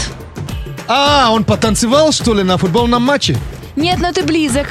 А, 0.87 1.29
он 1.31 1.43
потанцевал, 1.43 2.11
что 2.11 2.33
ли, 2.33 2.43
на 2.43 2.57
футбольном 2.57 3.01
матче? 3.03 3.37
Нет, 3.75 3.99
но 3.99 4.11
ты 4.11 4.23
близок. 4.23 4.67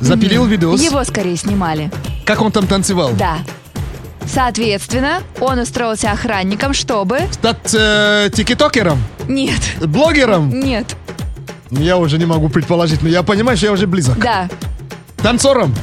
Запилил 0.00 0.44
видос. 0.46 0.80
Его 0.82 1.02
скорее 1.04 1.36
снимали. 1.36 1.90
Как 2.24 2.40
он 2.40 2.52
там 2.52 2.66
танцевал? 2.66 3.12
Да. 3.12 3.38
Соответственно, 4.26 5.22
он 5.40 5.58
устроился 5.58 6.10
охранником, 6.12 6.72
чтобы... 6.72 7.20
Стать 7.32 7.74
э, 7.74 8.30
тикетокером? 8.32 9.02
Нет, 9.26 9.60
Блогером? 9.80 10.50
нет, 10.50 10.94
Я 11.70 11.96
уже 11.96 12.16
не 12.18 12.26
могу 12.26 12.48
предположить, 12.48 13.02
но 13.02 13.08
я 13.08 13.22
понимаю, 13.22 13.56
что 13.56 13.66
я 13.66 13.72
уже 13.72 13.86
близок. 13.86 14.18
да. 14.18 14.48
Танцором? 15.16 15.74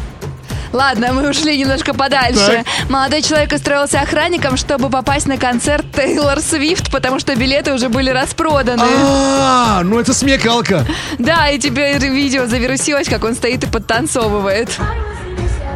Ладно, 0.74 1.14
мы 1.14 1.30
ушли 1.30 1.58
немножко 1.58 1.94
подальше. 1.94 2.64
Так. 2.64 2.90
Молодой 2.90 3.22
человек 3.22 3.52
устроился 3.52 4.00
охранником, 4.02 4.58
чтобы 4.58 4.90
попасть 4.90 5.28
на 5.28 5.38
концерт 5.38 5.86
Тейлор 5.96 6.40
Свифт, 6.40 6.92
потому 6.92 7.20
что 7.20 7.36
билеты 7.36 7.74
уже 7.74 7.90
были 7.90 8.10
распроданы. 8.10 8.84
А, 8.84 9.82
ну 9.84 10.00
это 10.00 10.14
смекалка. 10.14 10.86
Да, 11.18 11.50
и 11.50 11.60
тебе 11.60 11.98
видео 11.98 12.46
завирусилось, 12.46 13.08
как 13.08 13.24
он 13.24 13.36
стоит 13.36 13.64
и 13.64 13.68
подтанцовывает. 13.68 14.70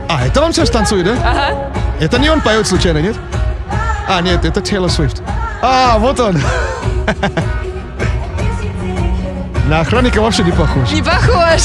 А, 0.10 0.26
это 0.26 0.42
он 0.42 0.54
сейчас 0.54 0.70
танцует, 0.70 1.06
да? 1.06 1.14
Ага. 1.24 1.74
Это 2.02 2.20
не 2.20 2.30
он 2.30 2.42
поет 2.42 2.68
случайно, 2.68 2.98
нет? 2.98 3.16
А, 4.10 4.22
нет, 4.22 4.44
это 4.44 4.62
Тейлор 4.62 4.90
Свифт. 4.90 5.22
А, 5.62 5.98
вот 6.00 6.20
он. 6.20 6.42
На 9.68 9.80
охранника 9.80 10.20
вообще 10.20 10.44
не 10.44 10.52
похож. 10.52 10.92
Не 10.92 11.02
похож. 11.02 11.62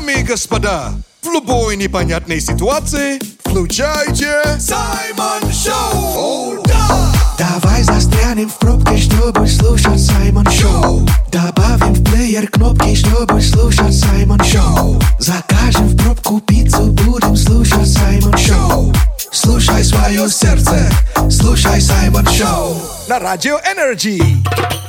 Дамы 0.00 0.14
и 0.14 0.22
господа, 0.22 0.94
в 1.22 1.30
любой 1.30 1.76
непонятной 1.76 2.40
ситуации 2.40 3.20
включайте 3.44 4.32
Саймон 4.58 5.52
Шоу. 5.52 6.56
О, 6.56 6.62
да! 6.64 7.12
Давай 7.38 7.82
застрянем 7.82 8.48
в 8.48 8.54
пробке, 8.54 8.96
чтобы 8.96 9.46
слушать 9.46 10.00
Саймон 10.00 10.50
Шоу. 10.50 11.06
Добавим 11.30 11.92
в 11.92 12.02
плеер 12.02 12.48
кнопки, 12.48 12.94
чтобы 12.94 13.42
слушать 13.42 13.94
Саймон 13.94 14.42
Шоу. 14.42 14.98
Закажем 15.18 15.88
в 15.88 16.02
пробку 16.02 16.40
пиццу, 16.40 16.86
будем 16.86 17.36
слушать 17.36 17.92
Саймон 17.92 18.38
Шоу. 18.38 18.94
Слушай 19.30 19.84
свое 19.84 20.30
сердце, 20.30 20.90
слушай 21.30 21.78
Саймон 21.78 22.26
Шоу. 22.26 22.80
На 23.06 23.18
Радио 23.18 23.58
Energy. 23.58 24.18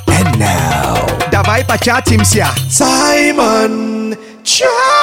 And 0.06 0.38
now, 0.38 1.30
Давай 1.30 1.66
початимся. 1.66 2.48
Саймон 2.70 4.16
Чат! 4.44 5.01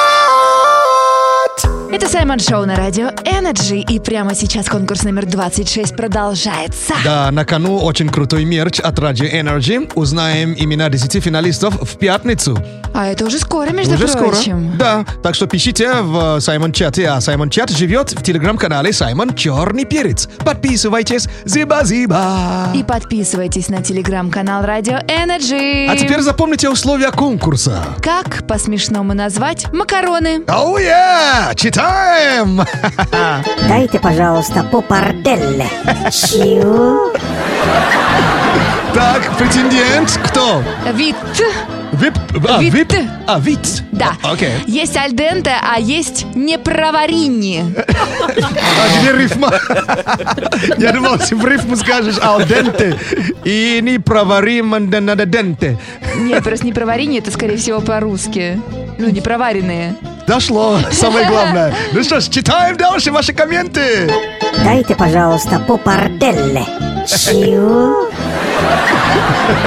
Это 2.02 2.08
Саймон 2.08 2.40
Шоу 2.40 2.66
на 2.66 2.78
радио 2.78 3.08
Energy, 3.26 3.82
и 3.82 4.00
прямо 4.00 4.34
сейчас 4.34 4.70
конкурс 4.70 5.04
номер 5.04 5.26
26 5.26 5.98
продолжается. 5.98 6.94
Да, 7.04 7.30
на 7.30 7.44
кону 7.44 7.78
очень 7.78 8.08
крутой 8.08 8.46
мерч 8.46 8.80
от 8.80 8.98
Radio 9.00 9.30
Energy. 9.30 9.92
Узнаем 9.96 10.56
имена 10.58 10.88
10 10.88 11.22
финалистов 11.22 11.74
в 11.82 11.98
пятницу. 11.98 12.58
А 12.94 13.08
это 13.08 13.26
уже 13.26 13.38
скоро, 13.38 13.70
между 13.72 13.96
Уже 13.96 14.08
скоро. 14.08 14.30
прочим. 14.30 14.78
Да, 14.78 15.06
так 15.22 15.36
что 15.36 15.46
пишите 15.46 16.02
в 16.02 16.40
Саймон 16.40 16.72
Чате, 16.72 17.08
а 17.10 17.20
Саймон 17.22 17.50
Чат 17.50 17.70
живет 17.70 18.14
в 18.14 18.24
телеграм-канале 18.24 18.94
Саймон 18.94 19.36
Черный 19.36 19.84
Перец. 19.84 20.28
Подписывайтесь, 20.40 21.28
зиба-зиба. 21.46 22.70
И 22.74 22.84
подписывайтесь 22.84 23.68
на 23.68 23.84
телеграм-канал 23.84 24.64
Радио 24.66 25.00
Energy. 25.08 25.88
А 25.88 25.98
теперь 25.98 26.22
запомните 26.22 26.70
условия 26.70 27.12
конкурса. 27.12 27.84
Как 28.02 28.48
по-смешному 28.48 29.14
назвать 29.14 29.72
макароны? 29.74 30.44
Оу, 30.48 30.78
yeah! 30.78 31.54
Читаем! 31.90 32.62
Дайте, 33.68 34.00
пожалуйста, 34.00 34.64
попарделле. 34.64 35.68
Чего? 36.12 37.12
Так, 38.94 39.36
претендент 39.38 40.20
кто? 40.24 40.64
Вид. 40.94 41.16
Вип? 41.94 42.14
А, 42.48 42.62
Вит. 42.62 42.74
вип? 42.74 42.94
А, 43.28 43.40
вит. 43.40 43.84
Да. 43.92 44.12
Окей. 44.22 44.52
Есть 44.68 44.96
альденте, 44.96 45.56
а 45.62 45.80
есть 45.80 46.28
непроварини. 46.36 47.66
А 47.76 49.00
где 49.00 49.12
рифма? 49.12 49.52
Я 50.78 50.92
думал, 50.92 51.18
ты 51.18 51.36
в 51.36 51.44
рифму 51.46 51.76
скажешь 51.76 52.20
алденте 52.22 52.96
и 53.44 53.80
не 53.82 54.00
проварим 54.00 54.76
денте. 55.26 55.80
Нет, 56.16 56.44
просто 56.44 56.66
непроварини, 56.68 57.18
это, 57.18 57.32
скорее 57.32 57.58
всего, 57.58 57.82
по-русски. 57.82 58.62
Ну, 59.00 59.10
непроваренные. 59.10 59.96
Дошло, 60.28 60.78
самое 60.92 61.26
главное. 61.26 61.74
Ну 61.94 62.04
что 62.04 62.20
ж, 62.20 62.28
читаем 62.28 62.76
дальше 62.76 63.12
ваши 63.12 63.32
комменты. 63.32 64.12
Дайте, 64.64 64.94
пожалуйста, 64.94 65.58
попарделле. 65.60 66.66
Чего? 67.08 68.10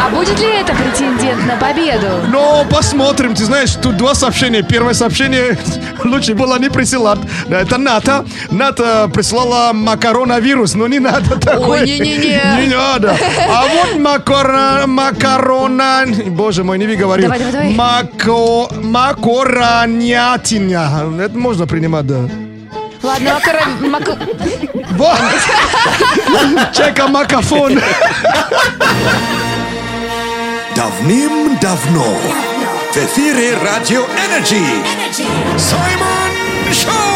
А 0.04 0.08
будет 0.10 0.38
ли 0.40 0.46
это 0.60 0.72
претендент 0.74 1.46
на 1.46 1.56
победу? 1.56 2.06
Ну, 2.28 2.64
посмотрим. 2.70 3.34
Ты 3.34 3.44
знаешь, 3.44 3.74
тут 3.82 3.96
два 3.96 4.14
сообщения. 4.14 4.62
Первое 4.62 4.94
сообщение 4.94 5.58
лучше 6.04 6.34
было 6.34 6.58
не 6.58 6.70
присылать. 6.70 7.18
Это 7.48 7.78
Ната. 7.78 8.24
Ната 8.50 9.08
прислала 9.12 9.72
макаронавирус, 9.72 10.74
но 10.74 10.86
не 10.86 10.98
надо 11.00 11.36
такое. 11.38 11.84
не-не-не. 11.84 12.42
Не 12.62 12.68
надо. 12.68 13.16
А 13.48 13.64
вот 13.66 13.98
макарона... 13.98 14.86
Макарона... 14.86 16.04
Боже 16.28 16.62
мой, 16.64 16.78
не 16.78 16.86
выговорил. 16.86 17.24
Давай, 17.24 17.38
давай, 17.38 17.52
давай. 17.52 17.74
Мако... 17.74 18.68
Макоронятиня. 18.82 20.88
Это 21.20 21.36
можно 21.36 21.66
принимать, 21.66 22.06
да. 22.06 22.20
Ладно, 23.02 23.34
макарон... 23.34 23.90
мака- 23.90 24.18
Вот. 24.92 25.18
Чека 26.74 27.08
макафон. 27.08 27.80
Давным-давно 30.76 32.04
В 32.92 32.96
эфире 32.96 33.56
Радио 33.62 34.04
Energy. 34.04 34.64
Саймон 35.58 36.72
Шоу. 36.72 37.11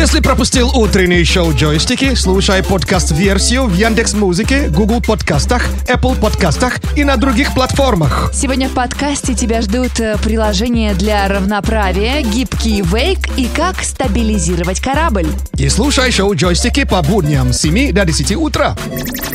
Если 0.00 0.20
пропустил 0.20 0.70
утреннее 0.70 1.26
шоу 1.26 1.52
«Джойстики», 1.52 2.14
слушай 2.14 2.62
подкаст-версию 2.62 3.66
в 3.66 3.74
Яндекс 3.74 4.14
Музыке, 4.14 4.68
Google 4.68 5.02
подкастах, 5.02 5.66
Apple 5.88 6.18
подкастах 6.18 6.78
и 6.96 7.04
на 7.04 7.18
других 7.18 7.52
платформах. 7.52 8.30
Сегодня 8.32 8.70
в 8.70 8.72
подкасте 8.72 9.34
тебя 9.34 9.60
ждут 9.60 10.00
э, 10.00 10.16
приложения 10.24 10.94
для 10.94 11.28
равноправия, 11.28 12.22
гибкий 12.22 12.80
вейк 12.80 13.18
и 13.36 13.46
как 13.54 13.84
стабилизировать 13.84 14.80
корабль. 14.80 15.26
И 15.58 15.68
слушай 15.68 16.10
шоу 16.10 16.34
«Джойстики» 16.34 16.84
по 16.84 17.02
будням 17.02 17.52
с 17.52 17.60
7 17.60 17.92
до 17.92 18.06
10 18.06 18.36
утра. 18.36 18.78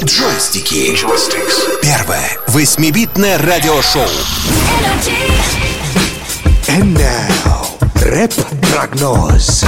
Джойстики. 0.03 0.97
Первое 1.83 2.39
восьмибитное 2.47 3.37
радиошоу. 3.37 4.09
And 6.67 6.95
now, 6.95 7.74
рэп-прогноз. 8.05 9.63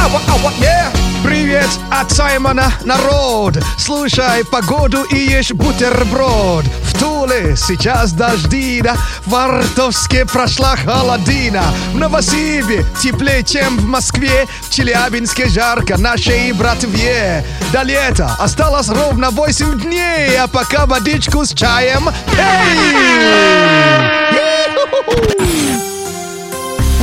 Привет 1.23 1.67
от 1.89 2.12
Саймона, 2.12 2.71
народ! 2.86 3.58
Слушай 3.80 4.45
погоду 4.45 5.04
и 5.04 5.17
ешь 5.17 5.52
бутерброд. 5.52 6.63
В 6.84 7.00
Туле 7.00 7.56
сейчас 7.58 8.12
дожди, 8.12 8.80
да? 8.82 8.95
В 9.26 9.34
Артовске 9.34 10.26
прошла 10.26 10.76
холодина. 10.76 11.63
В 11.93 11.97
Новосибе 11.97 12.86
теплее, 13.02 13.43
чем 13.43 13.76
в 13.78 13.86
Москве. 13.86 14.45
В 14.62 14.69
Челябинске 14.69 15.47
жарко, 15.50 15.97
нашей 15.97 16.52
братве. 16.52 17.43
До 17.73 17.82
лета 17.82 18.36
осталось 18.39 18.89
ровно 18.89 19.32
8 19.32 19.82
дней, 19.82 20.38
а 20.38 20.47
пока 20.47 20.86
водичку 20.86 21.43
с 21.43 21.54
чаем 21.54 22.10
пей! 22.32 24.08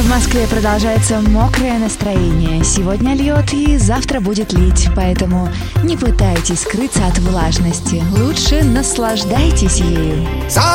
В 0.04 0.08
Москве 0.10 0.46
продолжается 0.46 1.20
мокрое 1.20 1.78
настроение. 1.78 2.62
Сегодня 2.62 3.14
льет 3.14 3.54
и 3.54 3.78
завтра 3.78 4.20
будет 4.20 4.52
лить, 4.52 4.90
поэтому 4.94 5.48
не 5.82 5.96
пытайтесь 5.96 6.60
скрыться 6.60 7.06
от 7.06 7.18
влажности. 7.20 8.04
Лучше 8.18 8.62
наслаждайтесь 8.62 9.78
ею. 9.78 10.28
Саймон 10.50 10.74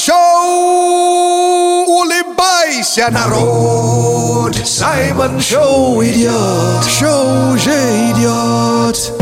Шоу! 0.00 1.84
Улыбайся, 1.86 3.08
народ! 3.12 4.56
Саймон 4.56 5.40
Шоу 5.40 6.02
идет! 6.02 6.84
Шоу 6.88 7.52
уже 7.54 7.70
идет! 8.10 9.19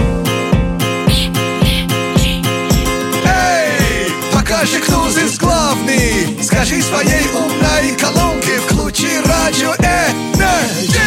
Кто 4.58 5.08
здесь 5.08 5.38
главный! 5.38 6.36
Скажи 6.42 6.82
своей 6.82 7.28
умной 7.32 7.94
колонке, 7.96 8.58
включи 8.58 9.20
радио 9.24 9.72
Energy! 9.74 10.98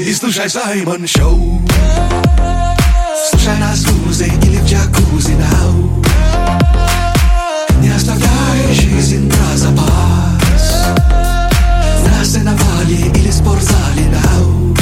И 0.00 0.14
слушай 0.14 0.48
Саймон 0.48 1.06
Шоу! 1.06 1.60
Слушай 3.28 3.58
нас 3.58 3.80
в 3.80 4.06
лузе 4.06 4.24
или 4.24 4.56
в 4.56 4.64
джакузи 4.64 5.32
now 5.32 6.02
Не 7.82 7.90
оставляй 7.90 8.72
жизнь 8.72 9.30
про 9.30 9.54
запас 9.54 10.86
На 12.06 12.24
сеновале 12.24 12.96
или 13.14 13.30
спортзале 13.30 14.06
нау 14.06 14.74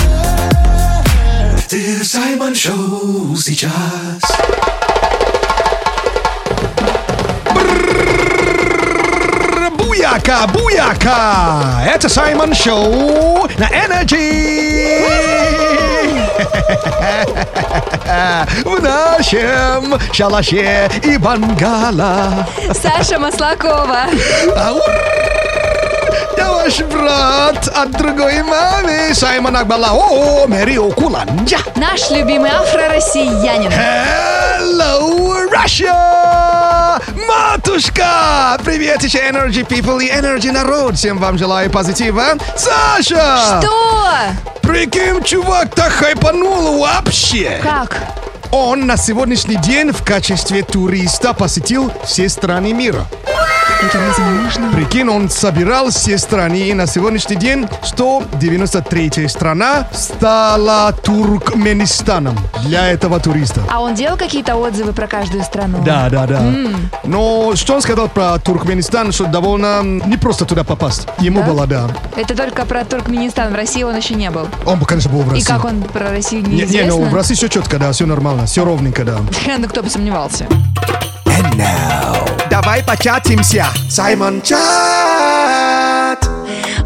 Ты 1.68 2.04
Саймон 2.04 2.54
Шоу 2.54 3.36
сейчас 3.36 4.22
Буяка, 9.96 10.46
буяка! 10.48 11.82
Это 11.86 12.06
Саймон 12.10 12.52
Шоу 12.52 13.48
на 13.56 13.64
Energy! 13.64 15.02
В 18.64 18.82
нашем 18.82 19.98
шалаше 20.12 20.90
и 21.02 21.16
бангала. 21.16 22.46
Саша 22.74 23.18
Маслакова. 23.18 24.04
Я 26.36 26.52
ваш 26.52 26.78
брат 26.80 27.66
от 27.74 27.92
другой 27.92 28.42
мамы 28.42 29.14
Саймон 29.14 29.56
Акбалао 29.56 30.46
Мэри 30.46 30.76
Окуланджа. 30.76 31.58
Наш 31.76 32.10
любимый 32.10 32.50
афро-россиянин. 32.50 33.72
Hello, 33.72 35.48
Russia! 35.50 36.55
Матушка! 37.26 38.58
Привет 38.64 39.02
еще 39.02 39.18
Energy 39.18 39.66
People 39.66 40.02
и 40.02 40.10
Energy 40.10 40.50
народ! 40.50 40.96
Всем 40.96 41.18
вам 41.18 41.38
желаю 41.38 41.70
позитива. 41.70 42.34
Саша! 42.56 43.60
Что? 43.60 44.12
Прикинь, 44.62 45.22
чувак 45.22 45.74
так 45.74 45.92
хайпанул 45.92 46.78
вообще! 46.78 47.60
Как? 47.62 47.96
Он 48.50 48.86
на 48.86 48.96
сегодняшний 48.96 49.56
день 49.56 49.92
в 49.92 50.02
качестве 50.02 50.62
туриста 50.62 51.34
посетил 51.34 51.92
все 52.04 52.28
страны 52.28 52.72
мира. 52.72 53.06
Это 53.82 53.98
возможно? 53.98 54.72
Прикинь, 54.72 55.08
он 55.08 55.28
собирал 55.28 55.90
все 55.90 56.16
страны, 56.18 56.68
и 56.68 56.72
на 56.74 56.86
сегодняшний 56.86 57.36
день 57.36 57.68
193 57.84 59.28
страна 59.28 59.86
стала 59.92 60.92
Туркменистаном 60.92 62.36
для 62.64 62.88
этого 62.88 63.20
туриста. 63.20 63.60
А 63.70 63.80
он 63.80 63.94
делал 63.94 64.16
какие-то 64.16 64.56
отзывы 64.56 64.92
про 64.92 65.06
каждую 65.06 65.44
страну? 65.44 65.82
Да, 65.84 66.08
да, 66.10 66.26
да. 66.26 66.40
М. 66.40 66.90
Но 67.04 67.54
что 67.54 67.74
он 67.74 67.82
сказал 67.82 68.08
про 68.08 68.38
Туркменистан, 68.38 69.12
что 69.12 69.26
довольно 69.26 69.82
не 69.82 70.16
просто 70.16 70.46
туда 70.46 70.64
попасть. 70.64 71.06
Ему 71.18 71.40
Да? 71.40 71.46
было, 71.46 71.66
да. 71.66 71.88
Это 72.16 72.34
только 72.34 72.64
про 72.64 72.84
Туркменистан. 72.84 73.52
В 73.52 73.54
России 73.54 73.82
он 73.82 73.94
еще 73.96 74.14
не 74.14 74.30
был. 74.30 74.48
Он, 74.64 74.80
конечно, 74.84 75.10
был 75.10 75.20
в 75.20 75.28
И 75.28 75.34
России. 75.34 75.46
как 75.46 75.64
он 75.64 75.82
про 75.82 76.10
Россию 76.10 76.42
Не, 76.42 76.48
не, 76.48 76.56
неизвестно? 76.62 76.92
ну 76.96 77.04
в 77.04 77.14
России 77.14 77.34
все 77.34 77.48
четко, 77.48 77.78
да, 77.78 77.92
все 77.92 78.06
нормально, 78.06 78.46
все 78.46 78.64
ровненько, 78.64 79.04
да. 79.04 79.18
Ну, 79.58 79.68
кто 79.68 79.82
бы 79.82 79.90
сомневался. 79.90 80.46
Давай 82.50 82.82
початимся. 82.84 83.66
Саймон 83.88 84.42
Чат 84.42 85.55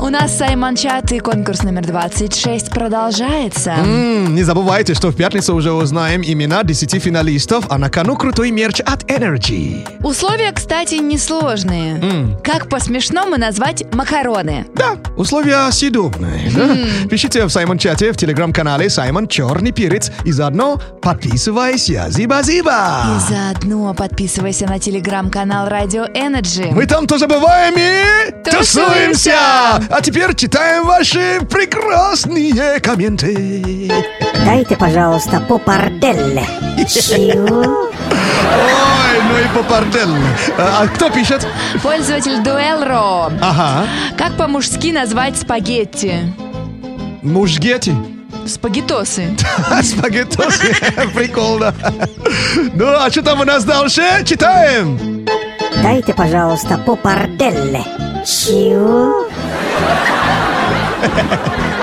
У 0.02 0.08
нас 0.08 0.38
Саймон 0.38 0.76
Чат 0.76 1.12
и 1.12 1.18
конкурс 1.18 1.62
номер 1.62 1.84
26 1.86 2.70
продолжается. 2.70 3.72
М, 3.72 4.34
не 4.34 4.42
забывайте, 4.44 4.94
что 4.94 5.10
в 5.10 5.14
пятницу 5.16 5.54
уже 5.54 5.72
узнаем 5.72 6.22
имена 6.24 6.62
10 6.62 6.98
финалистов, 6.98 7.66
а 7.68 7.76
на 7.76 7.90
кону 7.90 8.16
крутой 8.16 8.50
мерч 8.50 8.80
от 8.80 9.04
Energy. 9.10 9.86
Условия, 10.02 10.52
кстати, 10.52 10.94
несложные. 10.94 11.96
М. 12.00 12.38
Как 12.42 12.68
по-смешному 12.70 13.36
назвать 13.36 13.84
макароны? 13.92 14.64
Да, 14.74 14.96
условия 15.18 15.70
съедобные. 15.70 16.50
да? 16.50 17.08
Пишите 17.10 17.44
в 17.44 17.50
Саймон 17.50 17.76
чате 17.76 18.12
в 18.12 18.16
телеграм-канале 18.16 18.88
Саймон 18.88 19.28
Черный 19.28 19.72
Перец 19.72 20.10
и 20.24 20.32
заодно 20.32 20.80
подписывайся. 21.02 22.06
Зиба-зиба! 22.08 23.02
И 23.16 23.32
заодно 23.32 23.92
подписывайся 23.92 24.66
на 24.66 24.78
телеграм-канал 24.78 25.68
Радио 25.68 26.06
Energy. 26.06 26.72
Мы 26.72 26.86
там 26.86 27.06
тоже 27.06 27.26
бываем 27.26 27.74
и 27.76 28.50
Тусуемся! 28.50 29.36
А 29.90 30.00
теперь 30.00 30.34
читаем 30.36 30.86
ваши 30.86 31.40
прекрасные 31.50 32.78
комменты. 32.80 33.90
Дайте, 34.44 34.76
пожалуйста, 34.76 35.40
по 35.40 35.58
парделле. 35.58 36.44
Чего? 36.88 37.60
Ой, 37.60 39.20
ну 39.28 39.38
и 39.38 39.56
попардел. 39.56 40.08
А, 40.56 40.82
а 40.82 40.88
кто 40.88 41.10
пишет? 41.10 41.44
Пользователь 41.82 42.40
Дуэлро. 42.40 43.32
Ага. 43.40 43.86
Как 44.16 44.36
по-мужски 44.36 44.92
назвать 44.92 45.36
спагетти? 45.36 46.20
Мужгети. 47.22 47.92
Спагетосы. 48.46 49.36
Спагеттосы. 49.82 50.72
Прикольно. 51.14 51.74
Ну, 52.74 52.86
а 52.96 53.10
что 53.10 53.22
там 53.22 53.40
у 53.40 53.44
нас 53.44 53.64
дальше? 53.64 54.02
Читаем. 54.24 55.26
Дайте, 55.82 56.14
пожалуйста, 56.14 56.78
по 56.78 56.94
парделле. 56.94 57.82
Чего? 58.24 59.26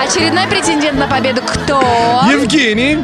Очередной 0.01 0.47
претендент 0.47 0.97
на 0.97 1.08
победу 1.08 1.41
кто? 1.41 1.82
Евгений. 2.32 2.99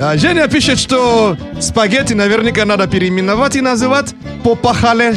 А, 0.00 0.16
Женя 0.16 0.48
пишет, 0.48 0.78
что 0.78 1.36
спагетти 1.60 2.12
наверняка 2.12 2.64
надо 2.64 2.86
переименовать 2.86 3.56
и 3.56 3.60
называть 3.60 4.14
попахале... 4.42 5.14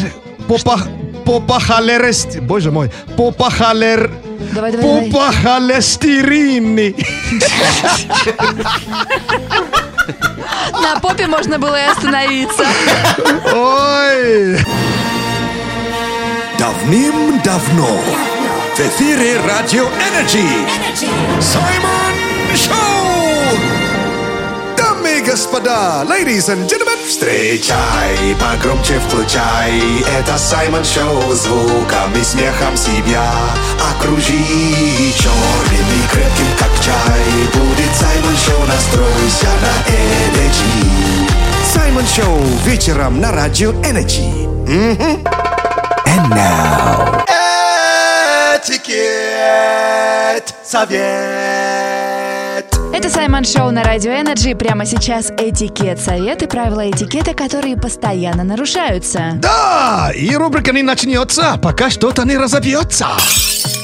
Попа... 0.47 0.79
Попахалерест... 1.25 2.39
Боже 2.39 2.71
мой. 2.71 2.91
Попахалер... 3.17 4.11
Давай, 4.53 4.71
давай, 4.71 4.85
давай. 4.87 5.11
Попахалестерини. 5.11 6.95
На 10.81 10.99
попе 11.01 11.27
можно 11.27 11.59
было 11.59 11.75
и 11.75 11.85
остановиться. 11.91 12.65
Ой. 13.53 14.59
Давным-давно 16.57 17.99
в 18.77 18.79
эфире 18.79 19.39
Радио 19.39 19.85
Energy. 19.85 20.45
Саймон 21.41 22.13
Шоу! 22.55 23.57
Дамы 24.77 25.17
и 25.17 25.21
господа, 25.21 26.03
ladies 26.07 26.47
and 26.47 26.67
gentlemen, 26.67 26.99
Встречай, 27.07 28.35
погромче 28.39 28.99
включай. 28.99 29.81
Это 30.19 30.37
Саймон 30.37 30.83
Шоу. 30.83 31.33
Звуком 31.33 32.13
и 32.15 32.23
смехом 32.23 32.77
себя 32.77 33.31
Окружи 33.95 34.43
черным 35.17 35.87
и 35.95 36.07
крепким, 36.11 36.45
как 36.59 36.69
чай. 36.83 37.25
Будет 37.55 37.95
Саймон 37.95 38.37
Шоу, 38.37 38.63
настройся 38.67 39.49
на 39.63 39.73
Energy 39.91 41.31
Саймон 41.73 42.05
Шоу 42.05 42.39
вечером 42.63 43.19
на 43.21 43.31
радио 43.31 43.71
Energy. 43.81 44.45
And 46.05 46.29
now 46.29 47.26
Этикет, 49.37 50.55
совет. 50.63 50.97
Это 52.93 53.09
Саймон 53.09 53.43
Шоу 53.43 53.69
на 53.71 53.83
Радио 53.83 54.11
Energy. 54.11 54.55
Прямо 54.55 54.85
сейчас 54.85 55.29
этикет, 55.37 55.99
советы, 55.99 56.47
правила 56.47 56.89
этикета, 56.89 57.33
которые 57.33 57.77
постоянно 57.77 58.43
нарушаются. 58.43 59.33
Да, 59.35 60.11
и 60.15 60.35
рубрика 60.35 60.71
не 60.71 60.81
начнется, 60.81 61.59
пока 61.61 61.89
что-то 61.89 62.23
не 62.23 62.37
разобьется. 62.37 63.07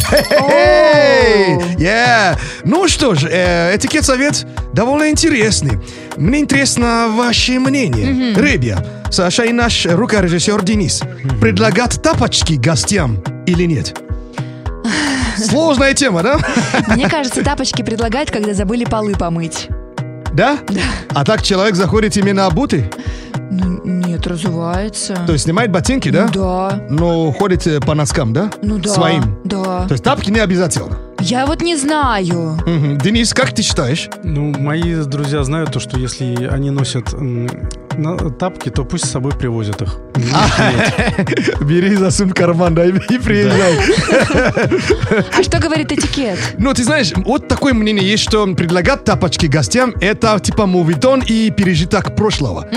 Хе-хе-хей! 0.09 1.57
Yeah. 1.77 2.37
Ну 2.63 2.87
что 2.87 3.13
ж, 3.13 3.27
э, 3.29 3.75
этикет 3.75 4.05
совет 4.05 4.45
довольно 4.73 5.09
интересный. 5.09 5.79
Мне 6.17 6.39
интересно 6.39 7.09
ваше 7.09 7.59
мнение. 7.59 8.33
Ребя, 8.35 8.83
Саша 9.11 9.43
и 9.43 9.51
наш 9.51 9.85
рукорежиссер 9.85 10.63
Денис 10.63 11.01
предлагат 11.39 12.01
тапочки 12.01 12.53
гостям 12.53 13.23
или 13.45 13.65
нет? 13.65 14.02
Сложная 15.43 15.93
тема, 15.93 16.23
да? 16.23 16.37
Мне 16.87 17.09
кажется, 17.09 17.43
тапочки 17.43 17.81
предлагают, 17.81 18.31
когда 18.31 18.53
забыли 18.53 18.85
полы 18.85 19.13
помыть. 19.13 19.67
Да? 20.33 20.57
Да. 20.67 20.81
А 21.09 21.23
так 21.23 21.41
человек 21.43 21.75
заходит 21.75 22.17
именно 22.17 22.45
обутый? 22.47 22.89
Ну, 23.51 23.81
нет, 23.83 24.25
разувается. 24.25 25.15
То 25.27 25.33
есть 25.33 25.45
снимает 25.45 25.71
ботинки, 25.71 26.09
да? 26.09 26.27
Да. 26.33 26.79
Но 26.89 27.31
ходит 27.31 27.67
э, 27.67 27.79
по 27.79 27.93
носкам, 27.93 28.33
да? 28.33 28.49
Ну 28.61 28.79
да. 28.79 28.89
Своим. 28.89 29.39
Да. 29.43 29.85
То 29.87 29.91
есть 29.91 30.03
тапки 30.03 30.31
не 30.31 30.39
обязательно. 30.39 30.97
Я 31.25 31.45
вот 31.45 31.61
не 31.61 31.75
знаю. 31.77 32.57
Мгм. 32.65 32.97
Денис, 32.97 33.33
как 33.33 33.53
ты 33.53 33.61
считаешь? 33.63 34.09
Ну, 34.23 34.53
мои 34.59 34.95
друзья 35.05 35.43
знают 35.43 35.71
то, 35.71 35.79
что 35.79 35.97
если 35.97 36.47
они 36.51 36.69
носят 36.69 37.13
м, 37.13 37.47
на- 37.97 38.17
тапки, 38.31 38.69
то 38.69 38.83
пусть 38.83 39.05
с 39.05 39.11
собой 39.11 39.31
привозят 39.31 39.81
их. 39.81 39.97
Бери, 41.61 41.95
засунь 41.95 42.29
в 42.29 42.33
карман, 42.33 42.75
да, 42.75 42.85
и 42.85 42.89
и 42.91 43.17
приезжай. 43.19 43.77
А 45.37 45.43
что 45.43 45.59
говорит 45.59 45.91
этикет? 45.91 46.37
Ну, 46.57 46.73
ты 46.73 46.83
знаешь, 46.83 47.13
вот 47.15 47.47
такое 47.47 47.73
мнение 47.73 48.05
есть, 48.07 48.23
что 48.23 48.45
предлагать 48.55 49.03
тапочки 49.05 49.45
гостям 49.45 49.93
это 50.01 50.39
типа 50.39 50.65
мувитон 50.65 51.21
и 51.25 51.49
пережиток 51.51 52.15
прошлого. 52.15 52.67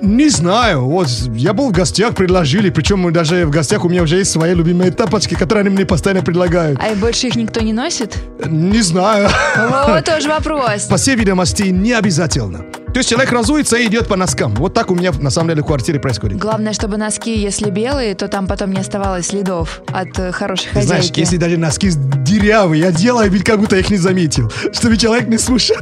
Не 0.00 0.28
знаю, 0.28 0.84
вот 0.84 1.08
я 1.34 1.52
был 1.52 1.68
в 1.68 1.72
гостях, 1.72 2.14
предложили, 2.14 2.70
причем 2.70 3.00
мы 3.00 3.10
даже 3.10 3.44
в 3.46 3.50
гостях 3.50 3.84
у 3.84 3.88
меня 3.88 4.02
уже 4.02 4.16
есть 4.16 4.30
свои 4.30 4.54
любимые 4.54 4.90
тапочки, 4.90 5.34
которые 5.34 5.62
они 5.62 5.70
мне 5.70 5.86
постоянно 5.86 6.22
предлагают. 6.22 6.78
А 6.82 6.88
и 6.90 6.94
больше 6.94 7.26
их 7.26 7.36
никто 7.36 7.60
не 7.60 7.72
носит? 7.72 8.16
Не 8.46 8.82
знаю. 8.82 9.28
Вот 9.56 10.04
тоже 10.04 10.28
вопрос. 10.28 10.84
По 10.84 10.96
всей 10.96 11.16
видимости, 11.16 11.62
не 11.64 11.92
обязательно. 11.92 12.64
То 12.92 12.98
есть 13.00 13.10
человек 13.10 13.30
разуется 13.32 13.76
и 13.76 13.86
идет 13.86 14.08
по 14.08 14.16
носкам. 14.16 14.54
Вот 14.54 14.74
так 14.74 14.90
у 14.90 14.94
меня 14.94 15.12
на 15.12 15.30
самом 15.30 15.50
деле 15.50 15.62
в 15.62 15.66
квартире 15.66 16.00
происходит. 16.00 16.38
Главное, 16.38 16.72
чтобы 16.72 16.96
носки, 16.96 17.36
если 17.38 17.70
белые, 17.70 18.14
то 18.14 18.28
там 18.28 18.46
потом 18.46 18.72
не 18.72 18.80
оставалось 18.80 19.26
следов 19.28 19.82
от 19.88 20.18
э, 20.18 20.32
хорошей 20.32 20.68
Ты 20.72 20.82
знаешь, 20.82 21.02
хозяйки. 21.02 21.20
если 21.20 21.36
даже 21.36 21.56
носки 21.58 21.90
дырявые, 21.90 22.82
я 22.82 22.92
делаю 22.92 23.30
вид, 23.30 23.44
как 23.44 23.60
будто 23.60 23.76
я 23.76 23.80
их 23.82 23.90
не 23.90 23.98
заметил, 23.98 24.50
чтобы 24.72 24.96
человек 24.96 25.28
не 25.28 25.38
слушал. 25.38 25.76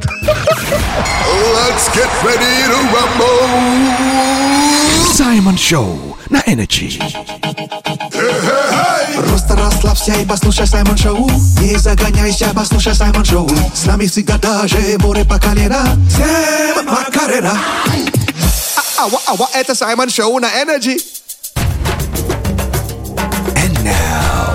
Let's 1.55 1.89
get 1.95 2.09
ready 2.23 2.67
to 2.67 2.77
rumble. 2.93 4.17
Саймон 5.13 5.57
Шоу 5.57 6.17
на 6.29 6.41
Energy 6.41 7.01
расслабься 9.77 10.13
и 10.13 10.25
послушай 10.25 10.65
Саймон 10.65 10.97
Шоу 10.97 11.29
Не 11.61 11.77
загоняйся, 11.77 12.49
послушай 12.55 12.95
Саймон 12.95 13.23
Шоу 13.23 13.49
С 13.73 13.85
нами 13.85 14.07
всегда 14.07 14.37
даже 14.37 14.77
море 14.99 15.23
по 15.23 15.39
колено 15.39 15.85
Всем 16.09 16.85
Макарена 16.85 17.57
Ава, 18.97 19.19
ава, 19.27 19.49
это 19.53 19.75
Саймон 19.75 20.09
Шоу 20.09 20.39
на 20.39 20.47
Energy. 20.47 20.97
And 23.55 23.83
now 23.83 24.47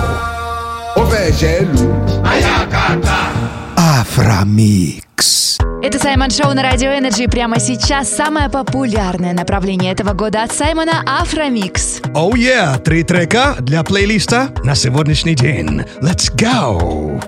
Afromix 4.03 5.57
Это 5.81 5.97
Саймон 5.97 6.29
Шоу 6.29 6.53
на 6.53 6.61
Радио 6.61 6.89
Energy. 6.89 7.25
Прямо 7.29 7.57
сейчас 7.57 8.09
самое 8.09 8.49
популярное 8.49 9.31
направление 9.31 9.93
этого 9.93 10.11
года 10.11 10.43
от 10.43 10.51
Саймона– 10.51 11.03
Афромикс. 11.21 12.01
Оу, 12.13 12.31
oh 12.31 12.33
yeah, 12.33 12.77
три 12.79 13.03
трека 13.03 13.55
для 13.59 13.81
плейлиста 13.83 14.53
на 14.65 14.75
сегодняшний 14.75 15.35
день. 15.35 15.83
Let's 16.01 16.29
go! 16.35 17.21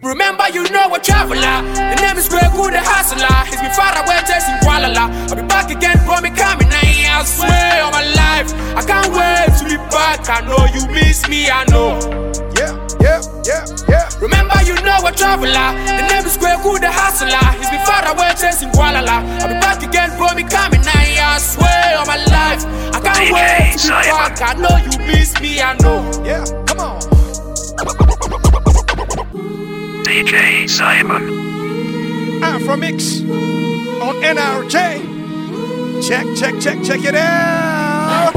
Remember, 0.00 0.46
you 0.54 0.62
know 0.70 0.94
a 0.94 1.00
traveler. 1.00 1.99
The 2.20 2.28
name 2.28 2.36
is 2.36 2.52
Greg 2.52 2.52
Wood, 2.52 2.74
the 2.76 2.84
hustler. 2.84 3.32
He's 3.48 3.64
been 3.64 3.72
far 3.72 3.96
away, 3.96 4.20
chasing 4.28 4.60
Kuala 4.60 4.92
I'll 4.92 5.32
be 5.32 5.40
back 5.48 5.72
again, 5.72 5.96
for 6.04 6.20
me 6.20 6.28
coming. 6.28 6.68
I 6.68 7.24
swear 7.24 7.80
on 7.80 7.96
my 7.96 8.04
life, 8.12 8.52
I 8.76 8.84
can't 8.84 9.08
wait 9.08 9.48
to 9.56 9.64
be 9.64 9.80
back. 9.88 10.28
I 10.28 10.44
know 10.44 10.68
you 10.68 10.84
miss 10.92 11.24
me, 11.32 11.48
I 11.48 11.64
know. 11.72 11.96
Yeah, 12.52 12.76
yeah, 13.00 13.24
yeah, 13.48 13.64
yeah. 13.88 14.04
Remember, 14.20 14.52
you 14.68 14.76
know 14.84 15.00
a 15.00 15.12
traveler. 15.16 15.72
The 15.88 16.04
name 16.12 16.28
is 16.28 16.36
Greg 16.36 16.60
Wood, 16.60 16.84
the 16.84 16.92
hustler. 16.92 17.40
He's 17.56 17.72
been 17.72 17.80
far 17.88 18.04
away, 18.04 18.36
chasing 18.36 18.68
Kuala 18.76 19.00
I'll 19.00 19.48
be 19.48 19.56
back 19.56 19.80
again, 19.80 20.12
for 20.20 20.28
me 20.36 20.44
coming. 20.44 20.84
I 20.84 21.40
swear 21.40 21.96
on 21.96 22.04
my 22.04 22.20
life, 22.28 22.68
I 22.92 23.00
can't 23.00 23.32
wait 23.32 23.80
to 23.80 23.96
be 23.96 24.12
back. 24.12 24.36
I 24.44 24.60
know 24.60 24.76
you 24.76 24.92
miss 25.08 25.40
me, 25.40 25.64
I 25.64 25.72
know. 25.80 26.04
Yeah, 26.20 26.44
come 26.68 26.84
on. 26.84 27.00
DJ 30.04 30.68
Simon. 30.68 31.49
Afromix 32.50 33.22
on 34.00 34.14
NRJ. 34.22 34.74
Check, 36.06 36.26
check, 36.36 36.54
check, 36.60 36.82
check 36.82 37.04
it 37.04 37.14
out. 37.14 38.32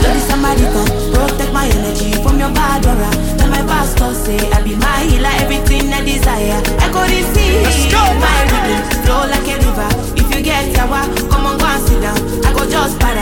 Bloody 0.00 0.20
Samaritan, 0.20 0.86
protect 1.12 1.52
my 1.52 1.66
energy 1.68 2.12
from 2.22 2.38
your 2.38 2.50
bad 2.52 2.86
aura. 2.86 3.10
Tell 3.38 3.50
my 3.50 3.62
pastor 3.62 4.14
say 4.14 4.38
I 4.52 4.62
be 4.62 4.74
my 4.76 5.00
healer, 5.08 5.34
everything 5.42 5.92
I 5.92 6.04
desire. 6.04 6.60
I 6.80 6.88
go 6.92 7.02
receive 7.02 7.92
my 8.20 8.38
rhythm, 8.50 8.82
flow 9.04 9.22
like 9.26 9.48
a 9.48 9.56
river. 9.60 9.88
If 10.16 10.34
you 10.34 10.42
get 10.42 10.74
yawa, 10.74 11.02
come 11.30 11.46
on 11.46 11.58
go 11.58 11.66
and 11.66 11.82
sit 11.86 12.00
down. 12.00 12.16
I 12.44 12.52
go 12.52 12.64
just 12.68 12.98
para, 13.00 13.06
come 13.06 13.14
up 13.14 13.15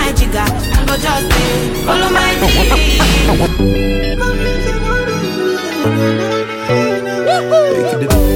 my 0.00 0.12
jigger, 0.12 0.38
I 0.40 0.84
go 0.86 0.96
just 0.96 1.26
stay, 1.26 1.84
follow 1.84 2.10
my. 2.10 2.30
Mommy, 8.00 8.29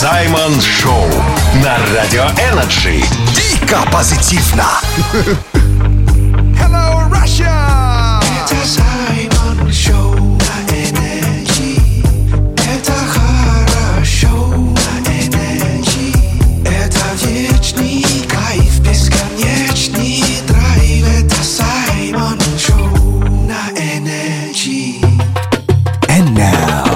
Саймон 0.00 0.58
Шоу 0.62 1.04
на 1.62 1.76
Радио 1.94 2.24
Energy. 2.50 3.04
Дико 3.34 3.86
позитивно. 3.92 4.64
Hello, 6.58 7.06
Russia! 7.10 8.18
Это 8.40 8.66
Саймон 8.66 9.70
Шоу 9.70 10.14
на 10.38 10.74
Energy. 10.74 11.76
Это 12.56 12.94
хорошо 13.12 14.48
на 14.48 15.10
Energy. 15.10 16.14
Это 16.64 17.04
вечный 17.26 18.02
кайф, 18.26 18.80
бесконечный 18.80 20.24
драйв. 20.48 21.24
Это 21.24 21.44
Саймон 21.44 22.40
Шоу 22.58 23.22
на 23.46 23.68
Energy. 23.78 24.98
And 26.08 26.34
now, 26.34 26.88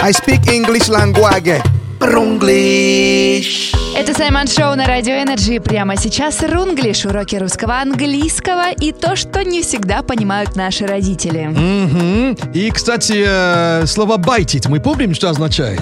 I 0.00 0.12
speak 0.12 0.46
English 0.46 0.88
language. 0.88 1.60
Рунглиш. 2.04 3.72
Это 3.96 4.12
Саймон 4.12 4.48
Шоу 4.48 4.74
на 4.74 4.86
Радио 4.86 5.12
Energy. 5.12 5.60
Прямо 5.60 5.96
сейчас 5.96 6.42
рунглиш, 6.42 7.04
уроки 7.04 7.36
русского 7.36 7.80
английского 7.80 8.72
и 8.72 8.90
то, 8.90 9.14
что 9.14 9.44
не 9.44 9.62
всегда 9.62 10.02
понимают 10.02 10.56
наши 10.56 10.84
родители. 10.84 11.44
Мгм. 11.46 12.36
И, 12.54 12.70
кстати, 12.72 13.24
э, 13.24 13.86
слово 13.86 14.16
«байтить» 14.16 14.66
мы 14.66 14.80
помним, 14.80 15.14
что 15.14 15.30
означает? 15.30 15.80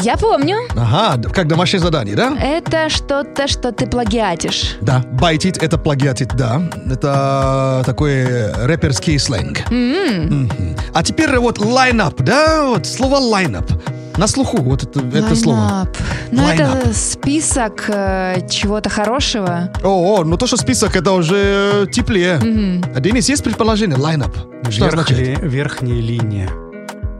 Я 0.00 0.16
помню, 0.16 0.56
Ага, 0.76 1.22
как 1.32 1.46
домашнее 1.46 1.80
задание, 1.80 2.16
да? 2.16 2.36
это 2.42 2.88
что-то, 2.88 3.46
что 3.46 3.70
ты 3.70 3.86
плагиатишь. 3.86 4.76
Да, 4.80 5.04
байтить 5.12 5.56
это 5.58 5.78
плагиатить, 5.78 6.30
да. 6.36 6.60
Это 6.90 7.82
такой 7.86 8.52
рэперский 8.54 9.20
сленг. 9.20 9.60
М. 9.70 10.46
Мгм. 10.46 10.76
А 10.92 11.02
теперь 11.04 11.38
вот 11.38 11.58
line-up, 11.58 12.20
да? 12.24 12.64
Вот 12.66 12.86
слово 12.88 13.18
line-up. 13.20 13.70
На 14.16 14.28
слуху 14.28 14.58
вот 14.58 14.84
это, 14.84 15.00
это 15.00 15.34
слово. 15.34 15.88
Ну, 16.30 16.48
это 16.48 16.92
список 16.94 17.84
э, 17.88 18.46
чего-то 18.48 18.88
хорошего. 18.88 19.70
О, 19.82 20.18
о, 20.18 20.24
ну 20.24 20.36
то, 20.36 20.46
что 20.46 20.56
список, 20.56 20.94
это 20.94 21.12
уже 21.12 21.88
теплее. 21.92 22.38
Мгм. 22.38 22.84
А, 22.94 23.00
Денис, 23.00 23.28
есть 23.28 23.42
предположение? 23.42 23.98
Line-up. 23.98 24.70
Что 24.70 24.86
означает? 24.86 25.40
Верхняя, 25.40 25.48
верхняя 25.48 26.00
линия. 26.00 26.50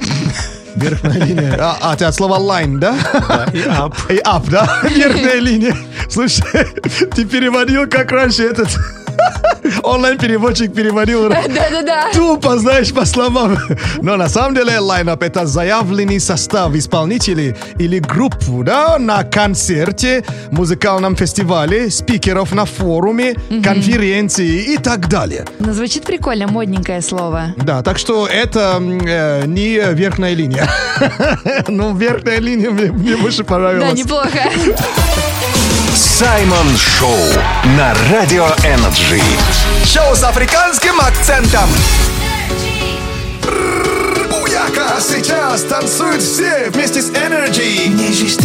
Верхняя 0.76 1.24
линия. 1.24 1.56
А, 1.60 1.78
а, 1.80 1.96
ты 1.96 2.04
от 2.04 2.14
слова 2.14 2.38
line, 2.38 2.78
да? 2.78 2.96
и 3.52 3.58
up. 3.58 3.94
И 4.10 4.18
up, 4.18 4.48
да? 4.48 4.82
Верхняя 4.88 5.40
линия. 5.40 5.76
Слушай, 6.08 6.44
ты 7.14 7.24
переводил, 7.24 7.88
как 7.88 8.12
раньше 8.12 8.44
этот 8.44 8.68
онлайн-переводчик 9.82 10.74
переводил. 10.74 11.28
Да-да-да. 11.28 12.10
Тупо, 12.12 12.58
знаешь, 12.58 12.92
по 12.92 13.04
словам. 13.04 13.56
Но 14.02 14.16
на 14.16 14.28
самом 14.28 14.54
деле 14.54 14.78
лайнап 14.78 15.22
это 15.22 15.46
заявленный 15.46 16.20
состав 16.20 16.74
исполнителей 16.74 17.54
или 17.78 17.98
группу, 17.98 18.62
да, 18.64 18.98
на 18.98 19.24
концерте, 19.24 20.24
музыкальном 20.50 21.16
фестивале, 21.16 21.90
спикеров 21.90 22.52
на 22.52 22.64
форуме, 22.64 23.34
конференции 23.62 24.74
и 24.74 24.78
так 24.78 25.08
далее. 25.08 25.44
Ну, 25.58 25.72
звучит 25.72 26.04
прикольно, 26.04 26.46
модненькое 26.48 27.00
слово. 27.02 27.54
Да, 27.56 27.82
так 27.82 27.98
что 27.98 28.26
это 28.26 28.78
э, 28.80 29.46
не 29.46 29.78
верхняя 29.94 30.34
линия. 30.34 30.68
Ну, 31.68 31.94
верхняя 31.96 32.40
линия 32.40 32.70
мне, 32.70 32.92
мне 32.92 33.16
больше 33.16 33.38
Да, 33.38 33.44
понравилась. 33.44 33.98
неплохо. 33.98 34.38
Саймон 35.94 36.76
Шоу 36.76 37.16
на 37.76 37.94
Радио 38.10 38.46
Energy. 38.64 39.22
Шоу 39.84 40.16
с 40.16 40.24
африканским 40.24 41.00
акцентом. 41.00 41.70
Буяка 44.28 44.98
сейчас 45.00 45.62
танцуют 45.62 46.20
все 46.20 46.70
вместе 46.70 47.00
с 47.00 47.10
Energy. 47.10 47.86
Не 47.86 48.12
жести, 48.12 48.44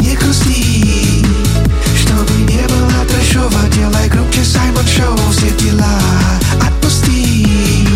не 0.00 0.16
грусти, 0.16 1.26
чтобы 1.94 2.32
не 2.50 2.62
было 2.62 3.04
трэшово, 3.06 3.68
делай 3.68 4.08
громче 4.08 4.42
Саймон 4.42 4.86
Шоу, 4.86 5.18
все 5.30 5.50
дела 5.50 6.00
отпусти. 6.66 7.86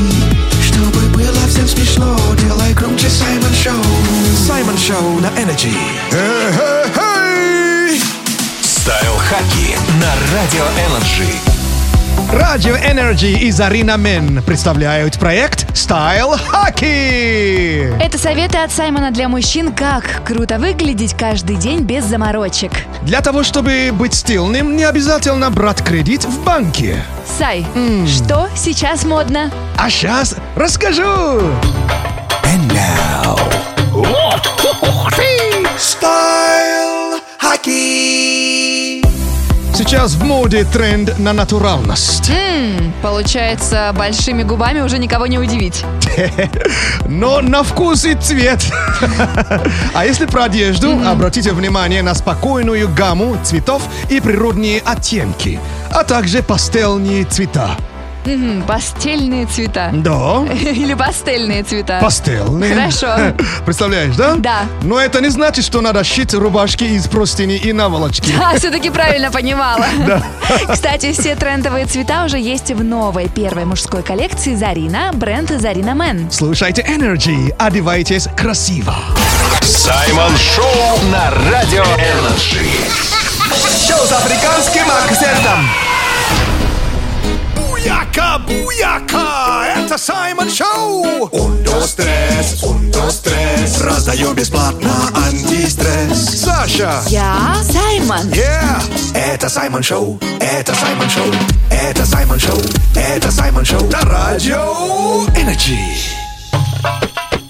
Чтобы 0.62 1.00
было 1.14 1.48
всем 1.48 1.66
смешно, 1.66 2.14
делай 2.42 2.74
громче 2.74 3.08
Саймон 3.08 3.54
Шоу. 3.54 3.82
Саймон 4.46 4.76
Шоу 4.76 5.18
на 5.20 5.28
Energy. 5.40 5.72
Style 9.26 9.38
хаки 9.38 9.76
на 10.00 10.36
Радио 10.36 10.64
Energy. 10.86 11.26
Радио 12.32 12.76
Energy 12.76 13.38
и 13.38 13.50
Zarina 13.50 13.96
Men 13.96 14.42
представляют 14.42 15.18
проект 15.18 15.70
Style 15.72 16.38
хаки. 16.52 18.00
Это 18.00 18.18
советы 18.18 18.58
от 18.58 18.70
Саймона 18.70 19.10
для 19.10 19.28
мужчин, 19.28 19.72
как 19.72 20.24
круто 20.24 20.58
выглядеть 20.58 21.14
каждый 21.14 21.56
день 21.56 21.80
без 21.80 22.04
заморочек. 22.04 22.72
Для 23.02 23.20
того, 23.20 23.42
чтобы 23.42 23.90
быть 23.92 24.14
стильным, 24.14 24.76
не 24.76 24.84
обязательно 24.84 25.50
брать 25.50 25.82
кредит 25.82 26.24
в 26.24 26.44
банке. 26.44 27.02
Сай, 27.38 27.66
что 28.06 28.48
сейчас 28.54 29.04
модно? 29.04 29.50
А 29.76 29.90
сейчас 29.90 30.36
расскажу. 30.54 31.40
Style 35.78 37.20
Hockey. 37.42 38.05
Сейчас 39.86 40.14
в 40.14 40.24
моде 40.24 40.64
тренд 40.64 41.16
на 41.20 41.32
натуральность. 41.32 42.28
М, 42.28 42.92
получается, 43.02 43.92
большими 43.96 44.42
губами 44.42 44.80
уже 44.80 44.98
никого 44.98 45.28
не 45.28 45.38
удивить. 45.38 45.84
Но 47.08 47.40
на 47.40 47.62
вкус 47.62 48.04
и 48.04 48.14
цвет. 48.14 48.64
А 49.94 50.04
если 50.04 50.26
про 50.26 50.44
одежду, 50.44 50.98
обратите 51.06 51.52
внимание 51.52 52.02
на 52.02 52.14
спокойную 52.14 52.88
гамму 52.92 53.38
цветов 53.44 53.82
и 54.10 54.20
природные 54.20 54.80
оттенки, 54.84 55.60
а 55.92 56.02
также 56.02 56.42
пастельные 56.42 57.24
цвета. 57.24 57.76
Мгм, 58.26 58.62
Постельные 58.62 59.46
цвета. 59.46 59.90
Да. 59.92 60.44
Или 60.52 60.94
пастельные 60.94 61.62
цвета. 61.62 61.98
Пастельные. 62.00 62.74
Хорошо. 62.74 63.34
Представляешь, 63.64 64.16
да? 64.16 64.34
Да. 64.36 64.62
Но 64.82 64.98
это 64.98 65.20
не 65.20 65.28
значит, 65.28 65.64
что 65.64 65.80
надо 65.80 66.02
шить 66.02 66.34
рубашки 66.34 66.84
из 66.84 67.06
простыни 67.06 67.56
и 67.56 67.72
наволочки. 67.72 68.32
Да, 68.36 68.56
все-таки 68.58 68.90
правильно 68.90 69.30
понимала. 69.30 69.86
Кстати, 70.72 71.12
все 71.12 71.36
трендовые 71.36 71.86
цвета 71.86 72.24
уже 72.24 72.38
есть 72.38 72.70
в 72.72 72.82
новой 72.82 73.28
первой 73.28 73.64
мужской 73.64 74.02
коллекции 74.02 74.54
Zarina, 74.56 75.10
бренд 75.12 75.50
Zarina 75.50 75.94
Men. 75.94 76.28
Слушайте 76.30 76.82
Energy, 76.82 77.54
одевайтесь 77.58 78.28
красиво. 78.36 78.94
Саймон 79.62 80.36
Шоу 80.36 80.98
на 81.12 81.30
Радио 81.50 81.84
Energy. 81.84 82.66
Шоу 83.86 84.04
с 84.06 84.12
африканским 84.12 84.84
акцентом. 84.90 85.85
Буяка, 87.86 88.38
буяка, 88.38 89.64
это 89.76 89.96
Саймон 89.96 90.50
Шоу. 90.50 91.28
Ундо 91.30 91.80
стресс, 91.82 92.60
ундо 92.60 93.08
стресс. 93.10 93.80
Раздаю 93.80 94.34
бесплатно 94.34 94.90
антистресс. 95.14 96.42
Саша. 96.42 97.00
Я 97.06 97.54
Саймон. 97.62 98.26
Yeah. 98.32 98.82
Это 99.14 99.48
Саймон 99.48 99.84
Шоу, 99.84 100.18
это 100.40 100.74
Саймон 100.74 101.08
Шоу, 101.08 101.32
это 101.70 102.04
Саймон 102.04 102.40
Шоу, 102.40 102.60
это 102.96 103.30
Саймон 103.30 103.64
Шоу. 103.64 103.88
На 103.88 104.00
радио 104.00 105.24
Energy. 105.36 105.78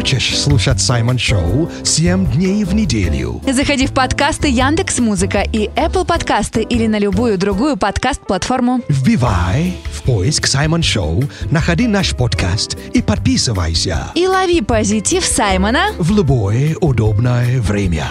Хочешь 0.05 0.39
слушать 0.39 0.83
Саймон 0.83 1.19
Шоу 1.19 1.71
7 1.83 2.33
дней 2.33 2.63
в 2.65 2.75
неделю? 2.75 3.41
Заходи 3.51 3.87
в 3.87 3.95
подкасты 3.95 4.49
Яндекс 4.49 4.99
Музыка 4.99 5.41
и 5.41 5.69
Apple 5.69 6.05
подкасты 6.05 6.61
или 6.61 6.87
на 6.87 6.99
любую 6.99 7.39
другую 7.39 7.79
подкаст-платформу. 7.79 8.83
Вбивай 8.91 9.79
в 9.91 10.03
поиск 10.03 10.47
Саймон 10.47 10.83
Шоу, 10.83 11.25
находи 11.51 11.87
наш 11.87 12.15
подкаст 12.15 12.77
и 12.93 13.01
подписывайся 13.01 14.13
И 14.15 14.27
лови 14.27 14.61
позитив 14.61 15.25
Саймона 15.25 15.87
в 15.97 16.15
любое 16.15 16.77
удобное 16.83 17.63
время. 17.63 18.05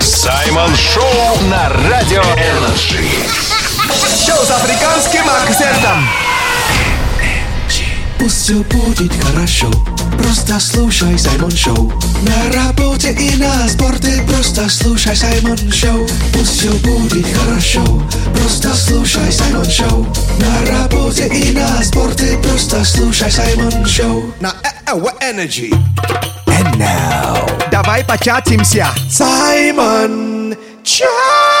Саймон 0.00 0.74
Шоу 0.74 1.48
на 1.48 1.68
Радио 1.88 2.22
Energy. 2.22 3.06
Шоу 4.26 4.44
с 4.44 4.50
африканским 4.50 5.22
акцентом. 5.30 6.02
Пусть 8.28 8.42
все 8.42 8.62
будет 8.64 9.10
хорошо, 9.24 9.70
просто 10.18 10.60
слушай 10.60 11.18
Саймон 11.18 11.50
Шоу. 11.50 11.90
На 12.20 12.52
работе 12.52 13.12
и 13.12 13.34
на 13.36 13.66
спорте 13.66 14.22
просто 14.28 14.68
слушай 14.68 15.16
Саймон 15.16 15.56
Шоу. 15.72 16.06
Пусть 16.34 16.60
все 16.60 16.70
будет 16.70 17.26
хорошо, 17.34 17.82
просто 18.34 18.74
слушай 18.74 19.32
Саймон 19.32 19.64
Шоу. 19.64 20.06
На 20.40 20.78
работе 20.78 21.26
и 21.28 21.52
на 21.52 21.82
спорте 21.82 22.38
просто 22.42 22.84
слушай 22.84 23.30
Саймон 23.30 23.86
Шоу. 23.86 24.24
На 24.40 24.52
Energy. 25.22 25.72
And 26.48 26.76
now, 26.76 27.50
Давай 27.70 28.04
початимся. 28.04 28.88
Саймон 29.10 30.54
Чат! 30.84 31.57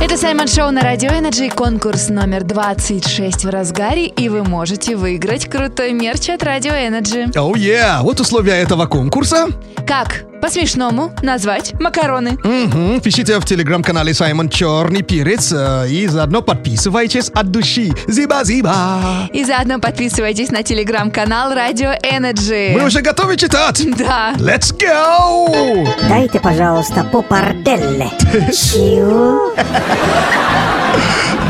Это 0.00 0.16
Саймон 0.16 0.46
Шоу 0.46 0.70
на 0.70 0.80
Радио 0.82 1.10
Energy, 1.10 1.52
конкурс 1.52 2.08
номер 2.08 2.44
26 2.44 3.44
в 3.44 3.48
разгаре, 3.48 4.06
и 4.06 4.28
вы 4.28 4.44
можете 4.44 4.94
выиграть 4.94 5.46
крутой 5.46 5.92
мерч 5.92 6.30
от 6.30 6.44
Радио 6.44 6.70
Energy. 6.70 7.36
Оу, 7.36 7.54
yeah. 7.54 8.00
Вот 8.02 8.20
условия 8.20 8.52
этого 8.52 8.86
конкурса. 8.86 9.48
Как? 9.88 10.24
По-смешному 10.40 11.12
назвать 11.22 11.74
макароны. 11.80 12.38
Мгм. 12.44 13.00
Пишите 13.00 13.38
в 13.38 13.44
телеграм-канале 13.44 14.14
Саймон 14.14 14.48
Черный 14.48 15.02
Перец 15.02 15.52
э, 15.52 15.88
и 15.88 16.06
заодно 16.06 16.42
подписывайтесь 16.42 17.28
от 17.30 17.50
души. 17.50 17.90
Зиба-зиба. 18.06 19.28
И 19.32 19.44
заодно 19.44 19.78
подписывайтесь 19.78 20.50
на 20.50 20.62
телеграм-канал 20.62 21.54
Радио 21.54 21.90
Energy. 22.02 22.72
Мы 22.78 22.86
уже 22.86 23.00
готовы 23.00 23.36
читать? 23.36 23.82
Да. 23.96 24.34
Let's 24.38 24.72
go! 24.74 25.86
Дайте, 26.08 26.40
пожалуйста, 26.40 27.04
по 27.04 27.22
парделле. 27.22 28.10
Чего? 28.52 29.52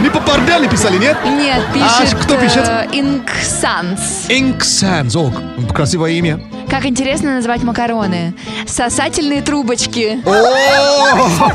Не 0.00 0.10
по 0.10 0.20
пардели 0.20 0.68
писали, 0.68 0.96
нет? 0.98 1.16
Нет, 1.24 1.62
А 1.70 1.72
пишет 2.00 2.14
кто 2.18 2.36
пишет? 2.36 2.64
э, 2.68 2.86
Ink 2.92 3.28
Sans. 3.42 3.98
Ink 4.28 4.58
Sans. 4.60 5.16
О, 5.16 5.32
красивое 5.72 6.10
имя. 6.12 6.40
Как 6.70 6.84
интересно 6.86 7.34
называть 7.36 7.62
макароны. 7.64 8.34
Сосательные 8.66 9.42
трубочки. 9.42 10.20
О, 10.24 11.50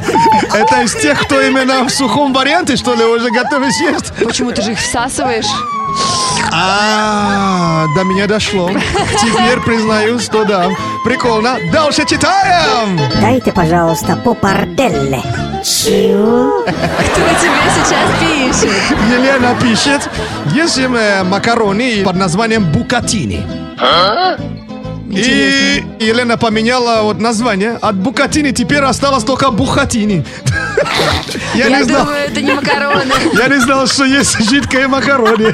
это 0.54 0.82
из 0.82 0.94
тех, 0.96 1.22
кто 1.22 1.39
именно 1.41 1.84
в 1.86 1.89
сухом 1.89 2.34
варианте, 2.34 2.76
что 2.76 2.96
ли, 2.96 3.04
уже 3.06 3.30
готовы 3.32 3.72
съесть? 3.72 4.12
Почему 4.24 4.52
ты 4.52 4.62
же 4.62 4.72
их 4.74 4.80
всасываешь? 4.80 5.48
А, 6.52 7.86
до 7.96 8.04
меня 8.04 8.28
дошло. 8.28 8.70
Теперь 9.22 9.60
признаюсь, 9.62 10.24
что 10.24 10.44
да. 10.44 10.68
Прикольно. 11.06 11.58
Дальше 11.72 12.06
читаем. 12.06 13.00
Дайте, 13.22 13.52
пожалуйста, 13.52 14.16
по 14.18 14.34
парделле. 14.34 15.22
Чего? 15.64 16.62
Кто 16.64 17.22
тебе 17.39 17.62
сейчас 17.76 18.10
пишет? 18.64 18.97
Елена 19.11 19.55
пишет, 19.61 20.09
есть 20.53 20.78
э, 20.78 21.24
макароны 21.24 22.03
под 22.03 22.16
названием 22.16 22.66
букатини. 22.72 23.45
И 25.11 25.84
Елена 25.99 26.38
поменяла 26.38 27.03
вот 27.03 27.20
название. 27.20 27.78
От 27.82 27.95
букатини 27.95 28.51
теперь 28.51 28.84
осталось 28.84 29.24
только 29.24 29.51
бухатини. 29.51 30.26
Я 31.53 31.68
Я 31.70 31.78
не 31.78 31.84
знал. 31.84 32.05
думаю, 32.05 32.20
это 32.26 32.41
не 32.41 32.53
макароны. 32.53 33.14
Я 33.34 33.47
не 33.47 33.59
знал, 33.59 33.86
что 33.88 34.05
есть 34.05 34.49
жидкое 34.49 34.88
макарони. 34.88 35.53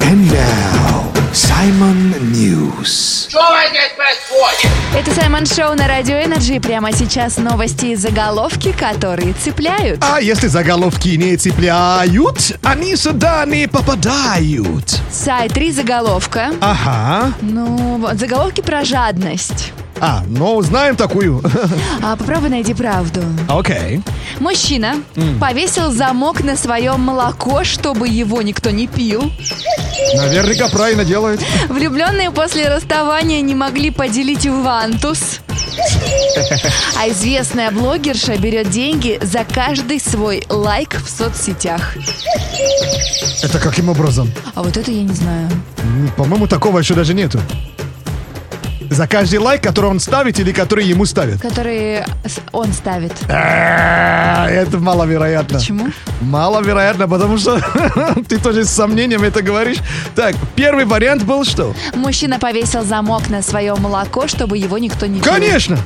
And 0.00 0.30
now, 0.30 0.71
Simon 1.62 2.18
News. 2.32 3.28
Это 4.96 5.14
Саймон 5.14 5.46
Шоу 5.46 5.76
на 5.76 5.86
And 5.86 6.16
now, 6.16 6.28
Simon 6.28 6.43
News. 6.43 6.58
Прямо 6.58 6.90
сейчас 6.92 7.36
новости 7.36 7.86
и 7.86 7.94
заголовки, 7.94 8.72
которые 8.72 9.32
цепляют. 9.34 10.02
А 10.02 10.20
если 10.20 10.48
заголовки 10.48 11.10
не 11.10 11.36
цепляют, 11.36 12.58
они 12.64 12.96
сюда 12.96 13.44
не 13.46 13.68
попадают. 13.68 15.00
Сай, 15.12 15.52
три 15.52 15.70
заголовка. 15.70 16.52
Ага. 16.60 17.32
Ну, 17.40 17.98
вот, 17.98 18.18
заголовки 18.18 18.60
про 18.60 18.84
жадность. 18.84 19.72
А, 20.04 20.24
ну, 20.26 20.60
знаем 20.62 20.96
такую. 20.96 21.40
А 22.02 22.16
попробуй 22.16 22.50
найди 22.50 22.74
правду. 22.74 23.20
Окей. 23.48 24.02
Мужчина 24.40 24.96
повесил 25.40 25.92
замок 25.92 26.42
на 26.42 26.56
свое 26.56 26.96
молоко, 26.96 27.62
чтобы 27.62 28.08
его 28.08 28.42
никто 28.42 28.70
не 28.70 28.88
пил. 28.88 29.22
Наверняка 30.16 30.68
правильно 30.70 31.04
делает. 31.04 31.40
Влюбленные 31.68 32.32
после 32.32 32.68
расставания 32.68 33.42
не 33.42 33.54
могли 33.54 33.92
поделить 33.92 34.44
вантус. 34.44 35.38
А 36.98 37.08
известная 37.08 37.70
блогерша 37.70 38.36
берет 38.38 38.70
деньги 38.70 39.20
за 39.22 39.44
каждый 39.44 40.00
свой 40.00 40.44
лайк 40.48 40.96
в 41.00 41.08
соцсетях. 41.08 41.94
Это 43.40 43.60
каким 43.60 43.88
образом? 43.88 44.32
А 44.56 44.64
вот 44.64 44.76
это 44.76 44.90
я 44.90 45.02
не 45.04 45.14
знаю. 45.14 45.48
По-моему, 46.16 46.48
такого 46.48 46.80
еще 46.80 46.94
даже 46.94 47.14
нету. 47.14 47.38
За 48.92 49.06
каждый 49.06 49.38
лайк, 49.38 49.62
который 49.62 49.86
он 49.90 50.00
ставит 50.00 50.38
или 50.38 50.52
который 50.52 50.84
ему 50.84 51.06
ставят. 51.06 51.40
Который 51.40 52.04
он 52.52 52.72
ставит. 52.72 53.12
А, 53.28 54.46
Это 54.50 54.78
маловероятно. 54.78 55.58
Почему? 55.58 55.86
Маловероятно, 56.20 57.08
потому 57.08 57.38
что 57.38 57.58
ты 58.28 58.38
тоже 58.38 58.64
с 58.64 58.70
сомнением 58.70 59.22
это 59.22 59.40
говоришь. 59.40 59.78
Так, 60.14 60.34
первый 60.54 60.84
вариант 60.84 61.22
был 61.24 61.44
что? 61.44 61.74
Мужчина 61.94 62.38
повесил 62.38 62.84
замок 62.84 63.30
на 63.30 63.40
свое 63.40 63.74
молоко, 63.76 64.28
чтобы 64.28 64.58
его 64.58 64.76
никто 64.76 65.06
не. 65.06 65.20
Конечно! 65.20 65.78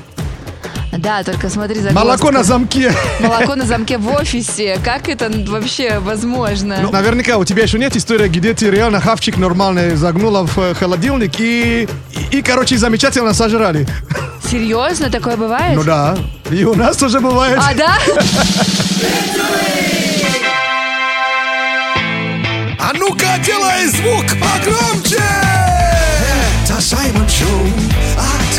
Да, 0.98 1.22
только 1.22 1.48
смотри 1.48 1.80
за 1.80 1.92
Молоко 1.92 2.30
на 2.30 2.42
замке. 2.42 2.92
Молоко 3.20 3.54
на 3.54 3.64
замке 3.64 3.98
в 3.98 4.08
офисе. 4.08 4.78
Как 4.84 5.08
это 5.08 5.30
вообще 5.48 5.98
возможно? 5.98 6.78
Ну, 6.82 6.90
наверняка 6.90 7.38
у 7.38 7.44
тебя 7.44 7.62
еще 7.64 7.78
нет 7.78 7.96
истории, 7.96 8.28
где 8.28 8.54
ты 8.54 8.70
реально 8.70 9.00
хавчик 9.00 9.36
нормальный 9.36 9.96
загнула 9.96 10.46
в 10.46 10.58
э, 10.58 10.74
холодильник 10.74 11.38
и, 11.40 11.88
и, 12.30 12.38
и, 12.38 12.42
короче, 12.42 12.76
замечательно 12.78 13.34
сожрали. 13.34 13.86
Серьезно, 14.50 15.10
такое 15.10 15.36
бывает? 15.36 15.76
Ну 15.76 15.82
да, 15.82 16.16
и 16.50 16.64
у 16.64 16.74
нас 16.74 16.96
тоже 16.96 17.20
бывает. 17.20 17.58
А, 17.60 17.74
да? 17.74 17.98
А 22.78 22.92
ну-ка, 22.94 23.38
делай 23.44 23.86
звук 23.88 24.24
погромче! 24.40 25.20
Это 26.64 26.80
Саймон 26.80 27.28
Шоу. 27.28 27.66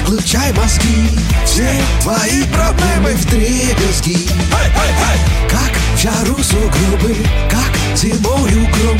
Отключай 0.08 0.54
мозги. 0.54 1.10
Все 1.44 1.68
твои 2.02 2.44
проблемы 2.46 3.14
в 3.14 3.26
дребезги. 3.26 4.30
Как 5.50 5.72
в 5.96 6.02
жару 6.02 6.42
сугробы, 6.42 7.14
как 7.52 7.98
зимою 7.98 8.66
гром. 8.72 8.98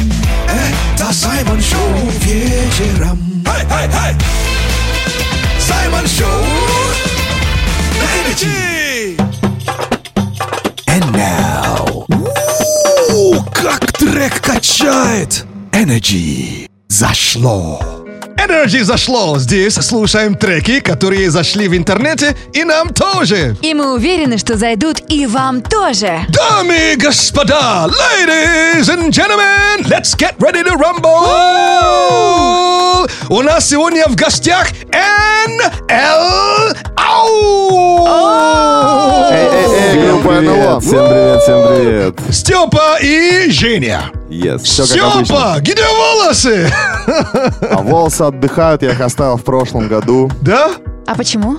Это 0.50 1.14
Саймон 1.14 1.62
Шоу 1.62 2.10
вечером. 2.20 3.46
Саймон 5.66 6.06
Шоу 6.08 6.44
на 7.96 8.08
Energy. 8.20 9.18
And 10.88 11.10
now. 11.16 12.06
У, 13.14 13.42
как 13.54 13.94
трек 13.94 14.42
качает. 14.42 15.46
Energy. 15.72 16.68
Зашло. 16.90 18.07
Energy 18.48 18.84
зашло. 18.84 19.38
Здесь 19.40 19.74
слушаем 19.74 20.36
треки, 20.36 20.80
которые 20.80 21.30
зашли 21.30 21.68
в 21.68 21.76
интернете, 21.76 22.38
и 22.54 22.64
нам 22.64 22.94
тоже. 22.94 23.58
И 23.62 23.74
мы 23.74 23.94
уверены, 23.94 24.38
что 24.38 24.56
зайдут 24.56 25.02
и 25.10 25.26
вам 25.26 25.62
тоже. 25.62 26.22
Дамы 26.30 26.94
и 26.94 26.96
господа, 26.96 27.88
ladies 27.88 28.88
and 28.88 29.12
gentlemen, 29.12 29.86
let's 29.90 30.16
get 30.16 30.36
ready 30.40 30.64
to 30.64 30.78
rumble! 30.78 32.77
У 33.30 33.42
нас 33.42 33.68
сегодня 33.68 34.08
в 34.08 34.16
гостях 34.16 34.70
НЛ 34.92 36.76
Ау! 36.96 38.06
Всем 39.28 40.22
привет, 40.24 40.84
всем 40.84 41.08
привет, 41.08 41.42
всем 41.42 41.68
привет. 41.68 42.20
Степа 42.32 42.98
и 43.02 43.50
Женя. 43.50 44.12
Yes, 44.30 44.60
все. 44.60 44.86
Степа, 44.86 45.56
где 45.60 45.84
волосы? 45.88 46.70
А 47.08 47.82
волосы 47.82 48.22
отдыхают, 48.24 48.82
я 48.84 48.92
их 48.92 49.02
оставил 49.02 49.38
в 49.38 49.44
прошлом 49.44 49.88
году. 49.88 50.30
Да? 50.42 50.72
А 51.06 51.16
почему? 51.16 51.58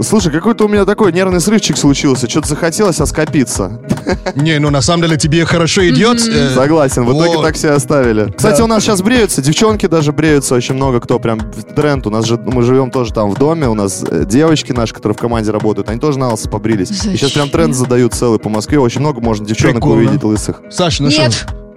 Слушай, 0.00 0.32
какой-то 0.32 0.64
у 0.64 0.68
меня 0.68 0.84
такой 0.84 1.12
нервный 1.12 1.40
срывчик 1.40 1.76
случился. 1.76 2.28
Что-то 2.28 2.48
захотелось 2.48 3.00
оскопиться. 3.00 3.80
Не, 4.34 4.58
ну 4.58 4.70
на 4.70 4.80
самом 4.80 5.02
деле 5.02 5.16
тебе 5.16 5.44
хорошо 5.44 5.86
идет. 5.88 6.20
э, 6.26 6.54
Согласен, 6.54 7.04
в 7.04 7.12
итоге 7.12 7.42
так 7.42 7.54
все 7.54 7.70
оставили. 7.70 8.32
Кстати, 8.36 8.60
у 8.62 8.66
нас 8.66 8.82
сейчас 8.82 9.02
бреются, 9.02 9.42
девчонки 9.42 9.86
даже 9.86 10.12
бреются, 10.12 10.54
очень 10.54 10.74
много 10.74 11.00
кто 11.00 11.18
прям 11.18 11.40
тренд. 11.76 12.06
У 12.06 12.10
нас 12.10 12.24
же, 12.26 12.36
мы 12.38 12.62
живем 12.62 12.90
тоже 12.90 13.12
там 13.12 13.30
в 13.30 13.38
доме, 13.38 13.68
у 13.68 13.74
нас 13.74 14.04
э, 14.08 14.24
девочки 14.26 14.72
наши, 14.72 14.94
которые 14.94 15.14
в 15.16 15.20
команде 15.20 15.50
работают, 15.50 15.88
они 15.88 16.00
тоже 16.00 16.18
на 16.18 16.30
лысо 16.30 16.48
побрились. 16.48 16.90
И 16.90 16.94
сейчас 17.16 17.32
прям 17.32 17.48
тренд 17.48 17.74
задают 17.74 18.14
целый 18.14 18.38
по 18.38 18.48
Москве, 18.48 18.78
очень 18.78 19.00
много 19.00 19.20
можно 19.20 19.46
девчонок 19.46 19.84
увидеть 19.86 20.22
лысых. 20.24 20.60
Саша, 20.70 21.02
ну 21.02 21.10
что? 21.10 21.30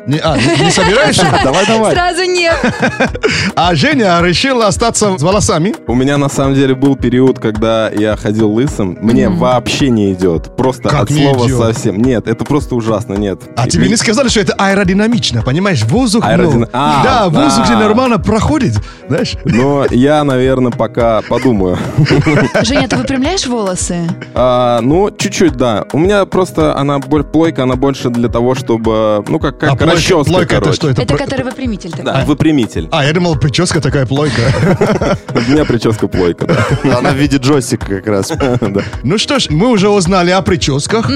Не, 0.07 0.19
а, 0.19 0.37
не, 0.37 0.65
не 0.65 0.71
собираешься? 0.71 1.25
Давай, 1.43 1.65
давай. 1.65 1.93
Сразу 1.93 2.23
нет. 2.23 2.55
А 3.55 3.73
Женя 3.73 4.19
решила 4.21 4.67
остаться 4.67 5.17
с 5.17 5.21
волосами. 5.21 5.73
У 5.87 5.95
меня 5.95 6.17
на 6.17 6.29
самом 6.29 6.55
деле 6.55 6.75
был 6.75 6.95
период, 6.95 7.39
когда 7.39 7.89
я 7.89 8.15
ходил 8.17 8.51
лысым. 8.51 8.97
Мне 9.01 9.29
вообще 9.29 9.89
не 9.89 10.13
идет. 10.13 10.55
Просто 10.55 10.89
Как 10.89 11.03
от 11.03 11.09
не 11.09 11.23
слова 11.23 11.45
идет? 11.47 11.57
совсем. 11.57 12.01
Нет, 12.01 12.27
это 12.27 12.43
просто 12.43 12.75
ужасно, 12.75 13.13
нет. 13.13 13.39
А 13.55 13.65
И 13.65 13.69
тебе 13.69 13.87
не 13.87 13.95
сказали, 13.95 14.27
что 14.27 14.41
это 14.41 14.53
аэродинамично, 14.57 15.41
понимаешь? 15.41 15.83
Воздух, 15.83 16.23
ну, 16.25 16.67
А, 16.73 17.03
да, 17.03 17.29
воздух 17.29 17.65
же 17.65 17.73
нормально 17.73 18.19
проходит, 18.19 18.73
знаешь? 19.07 19.35
Но 19.45 19.85
я, 19.89 20.23
наверное, 20.23 20.71
пока 20.71 21.21
подумаю. 21.21 21.77
Женя, 22.63 22.87
ты 22.87 22.97
выпрямляешь 22.97 23.45
волосы? 23.47 24.07
А, 24.33 24.79
ну, 24.81 25.09
чуть-чуть, 25.11 25.53
да. 25.53 25.85
У 25.93 25.97
меня 25.97 26.25
просто 26.25 26.77
она 26.77 26.99
боль- 26.99 27.23
плойка, 27.23 27.63
она 27.63 27.75
больше 27.75 28.09
для 28.09 28.27
того, 28.29 28.55
чтобы, 28.55 29.23
ну, 29.27 29.39
как, 29.39 29.57
как 29.59 29.71
А 29.71 29.75
плойка- 29.95 30.15
расческа, 30.15 30.31
плойка 30.31 30.55
это 30.55 30.73
что? 30.73 30.89
Это 30.89 31.01
Это 31.01 31.15
про- 31.15 31.23
который 31.25 31.43
выпрямитель 31.43 31.91
такой. 31.91 32.05
Да, 32.05 32.23
выпрямитель. 32.25 32.87
А, 32.91 33.03
я 33.05 33.13
думал, 33.13 33.35
прическа 33.37 33.81
такая 33.81 34.05
плойка. 34.05 34.41
У 35.33 35.51
меня 35.51 35.65
прическа 35.65 36.07
плойка, 36.07 36.45
да. 36.47 36.97
Она 36.97 37.11
в 37.11 37.15
виде 37.15 37.37
джойстика 37.37 37.85
как 37.87 38.07
раз. 38.07 38.31
Ну 39.03 39.17
что 39.17 39.39
ж, 39.39 39.47
мы 39.49 39.69
уже 39.69 39.89
узнали 39.89 40.31
о 40.31 40.41
прическах, 40.41 41.09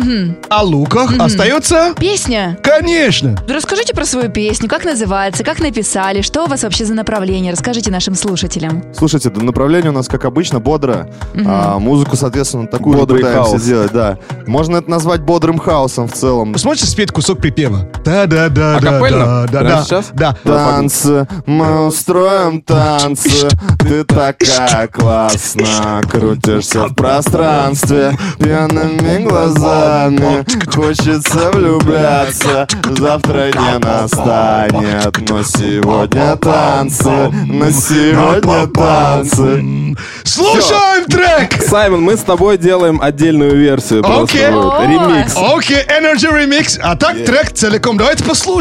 о 0.49 0.63
луках. 0.63 1.11
Остается? 1.19 1.93
Песня. 1.99 2.57
Конечно. 2.63 3.37
Расскажите 3.47 3.93
про 3.93 4.05
свою 4.05 4.29
песню, 4.29 4.69
как 4.69 4.85
называется, 4.85 5.43
как 5.43 5.59
написали, 5.59 6.21
что 6.21 6.43
у 6.45 6.47
вас 6.47 6.63
вообще 6.63 6.85
за 6.85 6.93
направление, 6.93 7.51
расскажите 7.51 7.91
нашим 7.91 8.15
слушателям. 8.15 8.83
Слушайте, 8.93 9.29
да, 9.29 9.41
направление 9.43 9.91
у 9.91 9.93
нас, 9.93 10.07
как 10.07 10.25
обычно, 10.25 10.59
бодро. 10.59 11.09
А, 11.45 11.79
музыку, 11.79 12.15
соответственно, 12.15 12.67
такую 12.67 13.05
пытаемся 13.07 13.51
хаос. 13.51 13.63
делать, 13.63 13.91
да. 13.91 14.17
Можно 14.47 14.77
это 14.77 14.89
назвать 14.89 15.21
бодрым 15.21 15.57
хаосом 15.59 16.07
в 16.07 16.13
целом. 16.13 16.57
Сможете 16.57 16.87
спеть 16.87 17.11
кусок 17.11 17.39
припева? 17.39 17.87
Да, 18.05 18.25
да, 18.73 18.79
да, 18.79 18.89
да, 18.91 18.97
Акапельно? 18.97 19.25
да, 19.25 19.47
да, 19.47 19.63
да. 19.63 19.83
сейчас? 19.83 20.05
Да. 20.13 20.35
Танцы, 20.43 21.27
мы 21.45 21.87
устроим 21.87 22.61
танцы 22.61 23.47
Ты 23.79 24.03
такая 24.03 24.87
классная 24.87 26.01
Крутишься 26.03 26.87
в 26.87 26.93
пространстве 26.95 28.17
Пьяными 28.39 29.23
глазами 29.23 30.45
Хочется 30.73 31.51
влюбляться 31.51 32.67
Завтра 32.97 33.47
не 33.47 33.79
настанет 33.79 35.29
Но 35.29 35.43
сегодня 35.43 36.35
танцы 36.37 37.09
На 37.45 37.71
сегодня 37.71 38.67
танцы 38.67 39.95
Слушаем 40.23 41.05
трек! 41.05 41.61
Саймон, 41.61 42.01
мы 42.01 42.15
с 42.15 42.21
тобой 42.21 42.57
делаем 42.57 43.01
отдельную 43.01 43.55
версию. 43.57 44.03
просто 44.03 44.23
Окей. 44.23 44.49
вот, 44.51 44.81
Ремикс. 44.81 45.35
Окей, 45.35 45.77
Energy 45.87 46.31
Remix. 46.31 46.79
А 46.81 46.95
так 46.95 47.25
трек 47.25 47.51
целиком. 47.53 47.97
Давайте 47.97 48.23
послушаем. 48.23 48.58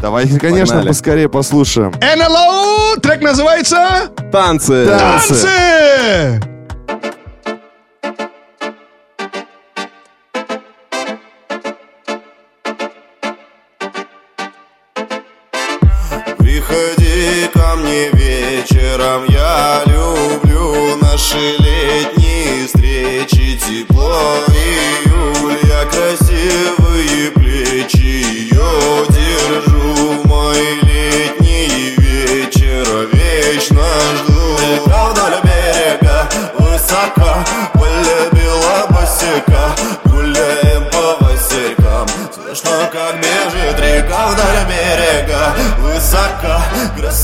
Давайте, 0.00 0.38
конечно, 0.38 0.74
Погнали. 0.74 0.88
поскорее 0.88 1.28
послушаем 1.28 1.92
NLO, 2.00 3.00
трек 3.00 3.22
называется 3.22 4.10
Танцы. 4.32 4.86
Танцы. 4.86 5.34
«Танцы». 5.34 6.55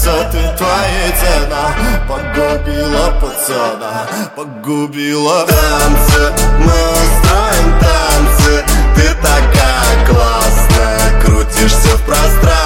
Красоты 0.02 0.56
твоей 0.56 1.12
цена. 1.20 1.74
Погубила 2.08 3.06
пацана, 3.20 4.06
погубила 4.36 5.46
танцы. 5.46 6.32
Мы 6.58 6.74
устроим 6.92 7.80
танцы, 7.80 8.64
ты 8.96 9.14
такая 9.22 10.06
классная. 10.06 11.20
Крутишься 11.22 11.96
в 11.96 12.02
пространстве, 12.02 12.61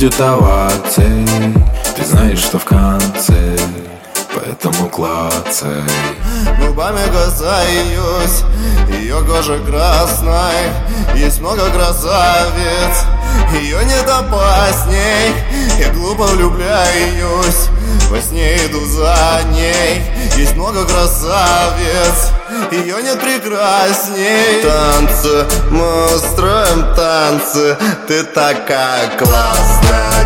будет 0.00 0.18
оваций 0.18 1.26
Ты 1.94 2.04
знаешь, 2.04 2.38
что 2.38 2.58
в 2.58 2.64
конце, 2.64 3.58
поэтому 4.34 4.88
клацай. 4.88 5.82
Губами 6.58 7.00
касаюсь 7.12 8.42
ее 8.88 9.22
кожи 9.26 9.58
красной 9.68 10.70
Есть 11.14 11.40
много 11.40 11.68
красавиц, 11.70 13.04
ее 13.60 13.84
нет 13.84 14.08
опасней 14.08 15.34
Я 15.78 15.90
глупо 15.92 16.24
влюбляюсь, 16.28 17.68
во 18.10 18.20
сне 18.20 18.56
иду 18.66 18.84
за 18.86 19.42
ней. 19.52 20.02
Есть 20.36 20.56
много 20.56 20.84
красавиц, 20.84 22.32
ее 22.72 23.02
нет 23.02 23.20
прекрасней. 23.20 24.62
Танцы, 24.62 25.46
мы 25.70 26.06
устроим 26.06 26.94
танцы 26.94 27.76
Ты 28.08 28.24
такая 28.24 29.16
классная, 29.16 29.79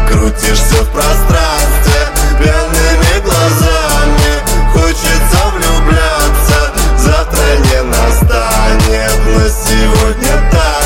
крутишься 0.08 0.82
в 0.82 0.90
пространстве 0.90 2.00
Пьяными 2.38 3.20
глазами, 3.24 4.32
хочется 4.72 5.38
влюбляться. 5.52 6.72
Завтра 6.98 7.56
не 7.58 7.82
настанет, 7.82 9.18
но 9.26 9.48
сегодня 9.48 10.50
танцы 10.50 10.83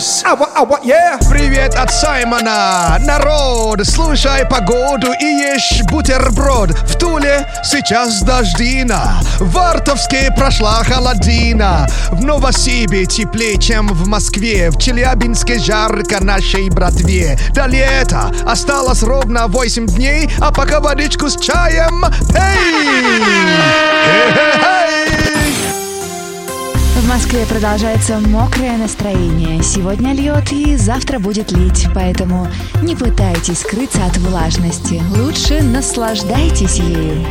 прогноз. 0.00 0.24
Привет 1.28 1.74
от 1.74 1.92
Саймона! 1.92 2.98
Народ, 3.00 3.80
слушай 3.84 4.46
погоду 4.48 5.12
и 5.20 5.24
ешь 5.24 5.82
бутерброд. 5.90 6.70
В 6.70 6.96
Туле 6.96 7.46
сейчас 7.62 8.22
дождина. 8.22 9.20
В 9.38 9.52
Вартовске 9.52 10.30
прошла 10.36 10.82
холодина. 10.84 11.86
В 12.10 12.24
Новосибе 12.24 13.06
теплее, 13.06 13.58
чем 13.58 13.88
в 13.88 14.06
Москве. 14.06 14.70
В 14.70 14.78
Челябинске 14.78 15.58
жарко 15.58 16.22
нашей 16.22 16.70
братве. 16.70 17.38
До 17.52 17.66
лета 17.66 18.30
осталось 18.46 19.02
ровно 19.02 19.48
8 19.48 19.86
дней, 19.86 20.30
а 20.40 20.50
пока 20.52 20.80
водичку 20.80 21.28
с 21.28 21.36
чаем 21.36 22.04
пей! 22.32 23.20
В 24.76 24.79
Москве 27.10 27.44
продолжается 27.44 28.20
мокрое 28.20 28.76
настроение. 28.76 29.64
Сегодня 29.64 30.12
льет 30.12 30.52
и 30.52 30.76
завтра 30.76 31.18
будет 31.18 31.50
лить, 31.50 31.88
поэтому 31.92 32.46
не 32.82 32.94
пытайтесь 32.94 33.58
скрыться 33.62 34.06
от 34.06 34.16
влажности. 34.18 35.02
Лучше 35.16 35.60
наслаждайтесь 35.60 36.76
ею. 36.76 37.26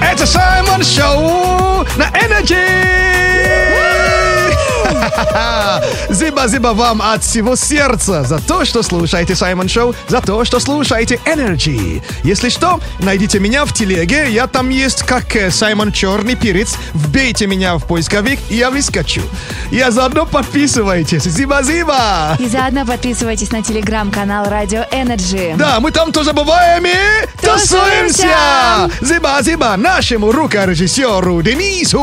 Это 0.00 0.24
Саймон 0.24 0.84
Шоу 0.84 1.84
на 1.96 2.08
Energy! 2.16 3.69
Зиба-зиба 6.10 6.68
вам 6.74 7.02
от 7.02 7.22
всего 7.22 7.56
сердца 7.56 8.22
за 8.24 8.38
то, 8.38 8.64
что 8.64 8.82
слушаете 8.82 9.34
Саймон 9.34 9.68
Шоу, 9.68 9.94
за 10.08 10.20
то, 10.20 10.44
что 10.44 10.60
слушаете 10.60 11.20
Energy. 11.24 12.02
Если 12.24 12.48
что, 12.48 12.80
найдите 13.00 13.38
меня 13.38 13.64
в 13.64 13.72
телеге, 13.72 14.30
я 14.30 14.46
там 14.46 14.68
есть 14.68 15.02
как 15.02 15.34
э, 15.36 15.50
Саймон 15.50 15.92
Черный 15.92 16.34
Перец. 16.34 16.74
Вбейте 16.94 17.46
меня 17.46 17.76
в 17.76 17.84
поисковик, 17.84 18.38
и 18.48 18.56
я 18.56 18.70
выскочу. 18.70 19.22
Я 19.70 19.90
заодно 19.90 20.26
подписывайтесь. 20.26 21.24
Зиба-зиба! 21.24 22.36
И 22.38 22.48
заодно 22.48 22.84
подписывайтесь 22.84 23.50
на 23.52 23.62
телеграм-канал 23.62 24.48
Радио 24.48 24.84
Energy. 24.90 25.56
Да, 25.56 25.80
мы 25.80 25.90
там 25.90 26.12
тоже 26.12 26.32
бываем 26.32 26.84
и 26.86 26.94
тусуемся! 27.40 28.90
Зиба-зиба 29.00 29.76
нашему 29.76 30.32
рукорежиссеру 30.32 31.42
Денису! 31.42 32.00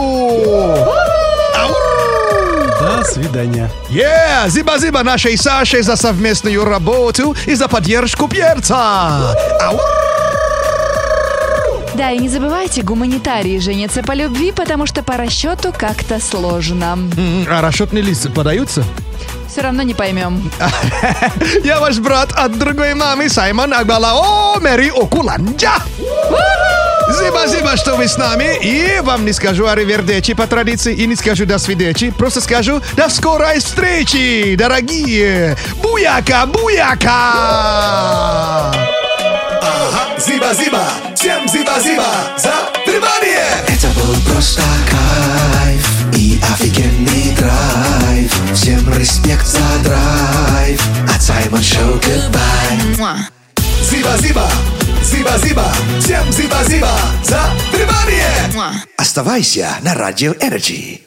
До 2.87 3.03
свидания. 3.03 3.69
Yeah! 3.89 4.47
Зиба-зиба 4.49 5.03
нашей 5.03 5.37
Саше 5.37 5.83
за 5.83 5.95
совместную 5.95 6.63
работу 6.63 7.35
и 7.45 7.53
за 7.55 7.67
поддержку 7.67 8.27
перца! 8.27 9.33
Ау! 9.61 9.79
Да, 11.95 12.11
и 12.11 12.19
не 12.19 12.29
забывайте, 12.29 12.83
гуманитарии 12.83 13.57
женятся 13.59 14.03
по 14.03 14.11
любви, 14.13 14.51
потому 14.51 14.85
что 14.85 15.01
по 15.03 15.17
расчету 15.17 15.73
как-то 15.75 16.19
сложно. 16.21 16.97
М, 17.17 17.47
А 17.49 17.61
расчетные 17.61 18.03
листы 18.03 18.29
подаются? 18.29 18.83
Все 19.51 19.61
равно 19.61 19.81
не 19.81 19.95
поймем. 19.95 20.51
Я 21.63 21.79
ваш 21.79 21.97
брат 21.97 22.31
от 22.33 22.57
другой 22.59 22.93
мамы 22.93 23.29
Саймон 23.29 23.73
Акбала 23.73 24.59
Мэри 24.59 24.89
Окуланджа! 24.89 25.73
Зиба-зиба, 27.09 27.77
что 27.77 27.95
вы 27.95 28.07
с 28.07 28.17
нами. 28.17 28.57
И 28.61 28.99
вам 29.01 29.25
не 29.25 29.33
скажу 29.33 29.67
аривердечи 29.67 30.33
по 30.33 30.47
традиции, 30.47 30.93
и 30.93 31.07
не 31.07 31.15
скажу 31.15 31.45
до 31.45 31.57
свидечи. 31.57 32.11
Просто 32.11 32.41
скажу 32.41 32.81
до 32.95 33.09
скорой 33.09 33.59
встречи, 33.59 34.55
дорогие. 34.55 35.57
Буяка, 35.81 36.45
буяка! 36.45 37.11
Ага, 39.61 40.19
зиба-зиба, 40.19 40.83
всем 41.15 41.47
зиба-зиба 41.47 42.05
за 42.37 42.53
внимание! 42.85 43.45
Это 43.67 43.87
был 43.99 44.15
просто 44.31 44.61
кайф 44.91 45.87
и 46.15 46.39
офигенный 46.53 47.35
драйв. 47.37 48.31
Всем 48.53 48.93
респект 48.97 49.45
за 49.47 49.59
драйв. 49.83 50.81
От 51.13 51.21
Саймон 51.21 51.63
Шоу 51.63 51.95
goodbye. 51.99 53.17
Зиба-зиба, 53.89 54.49
зиба-зиба, 55.03 55.73
всем 55.99 56.31
зиба-зиба 56.31 56.91
за 57.23 57.41
внимание! 57.71 58.77
Оставайся 58.97 59.77
на 59.81 59.93
Радио 59.93 60.33
Energy. 60.33 61.06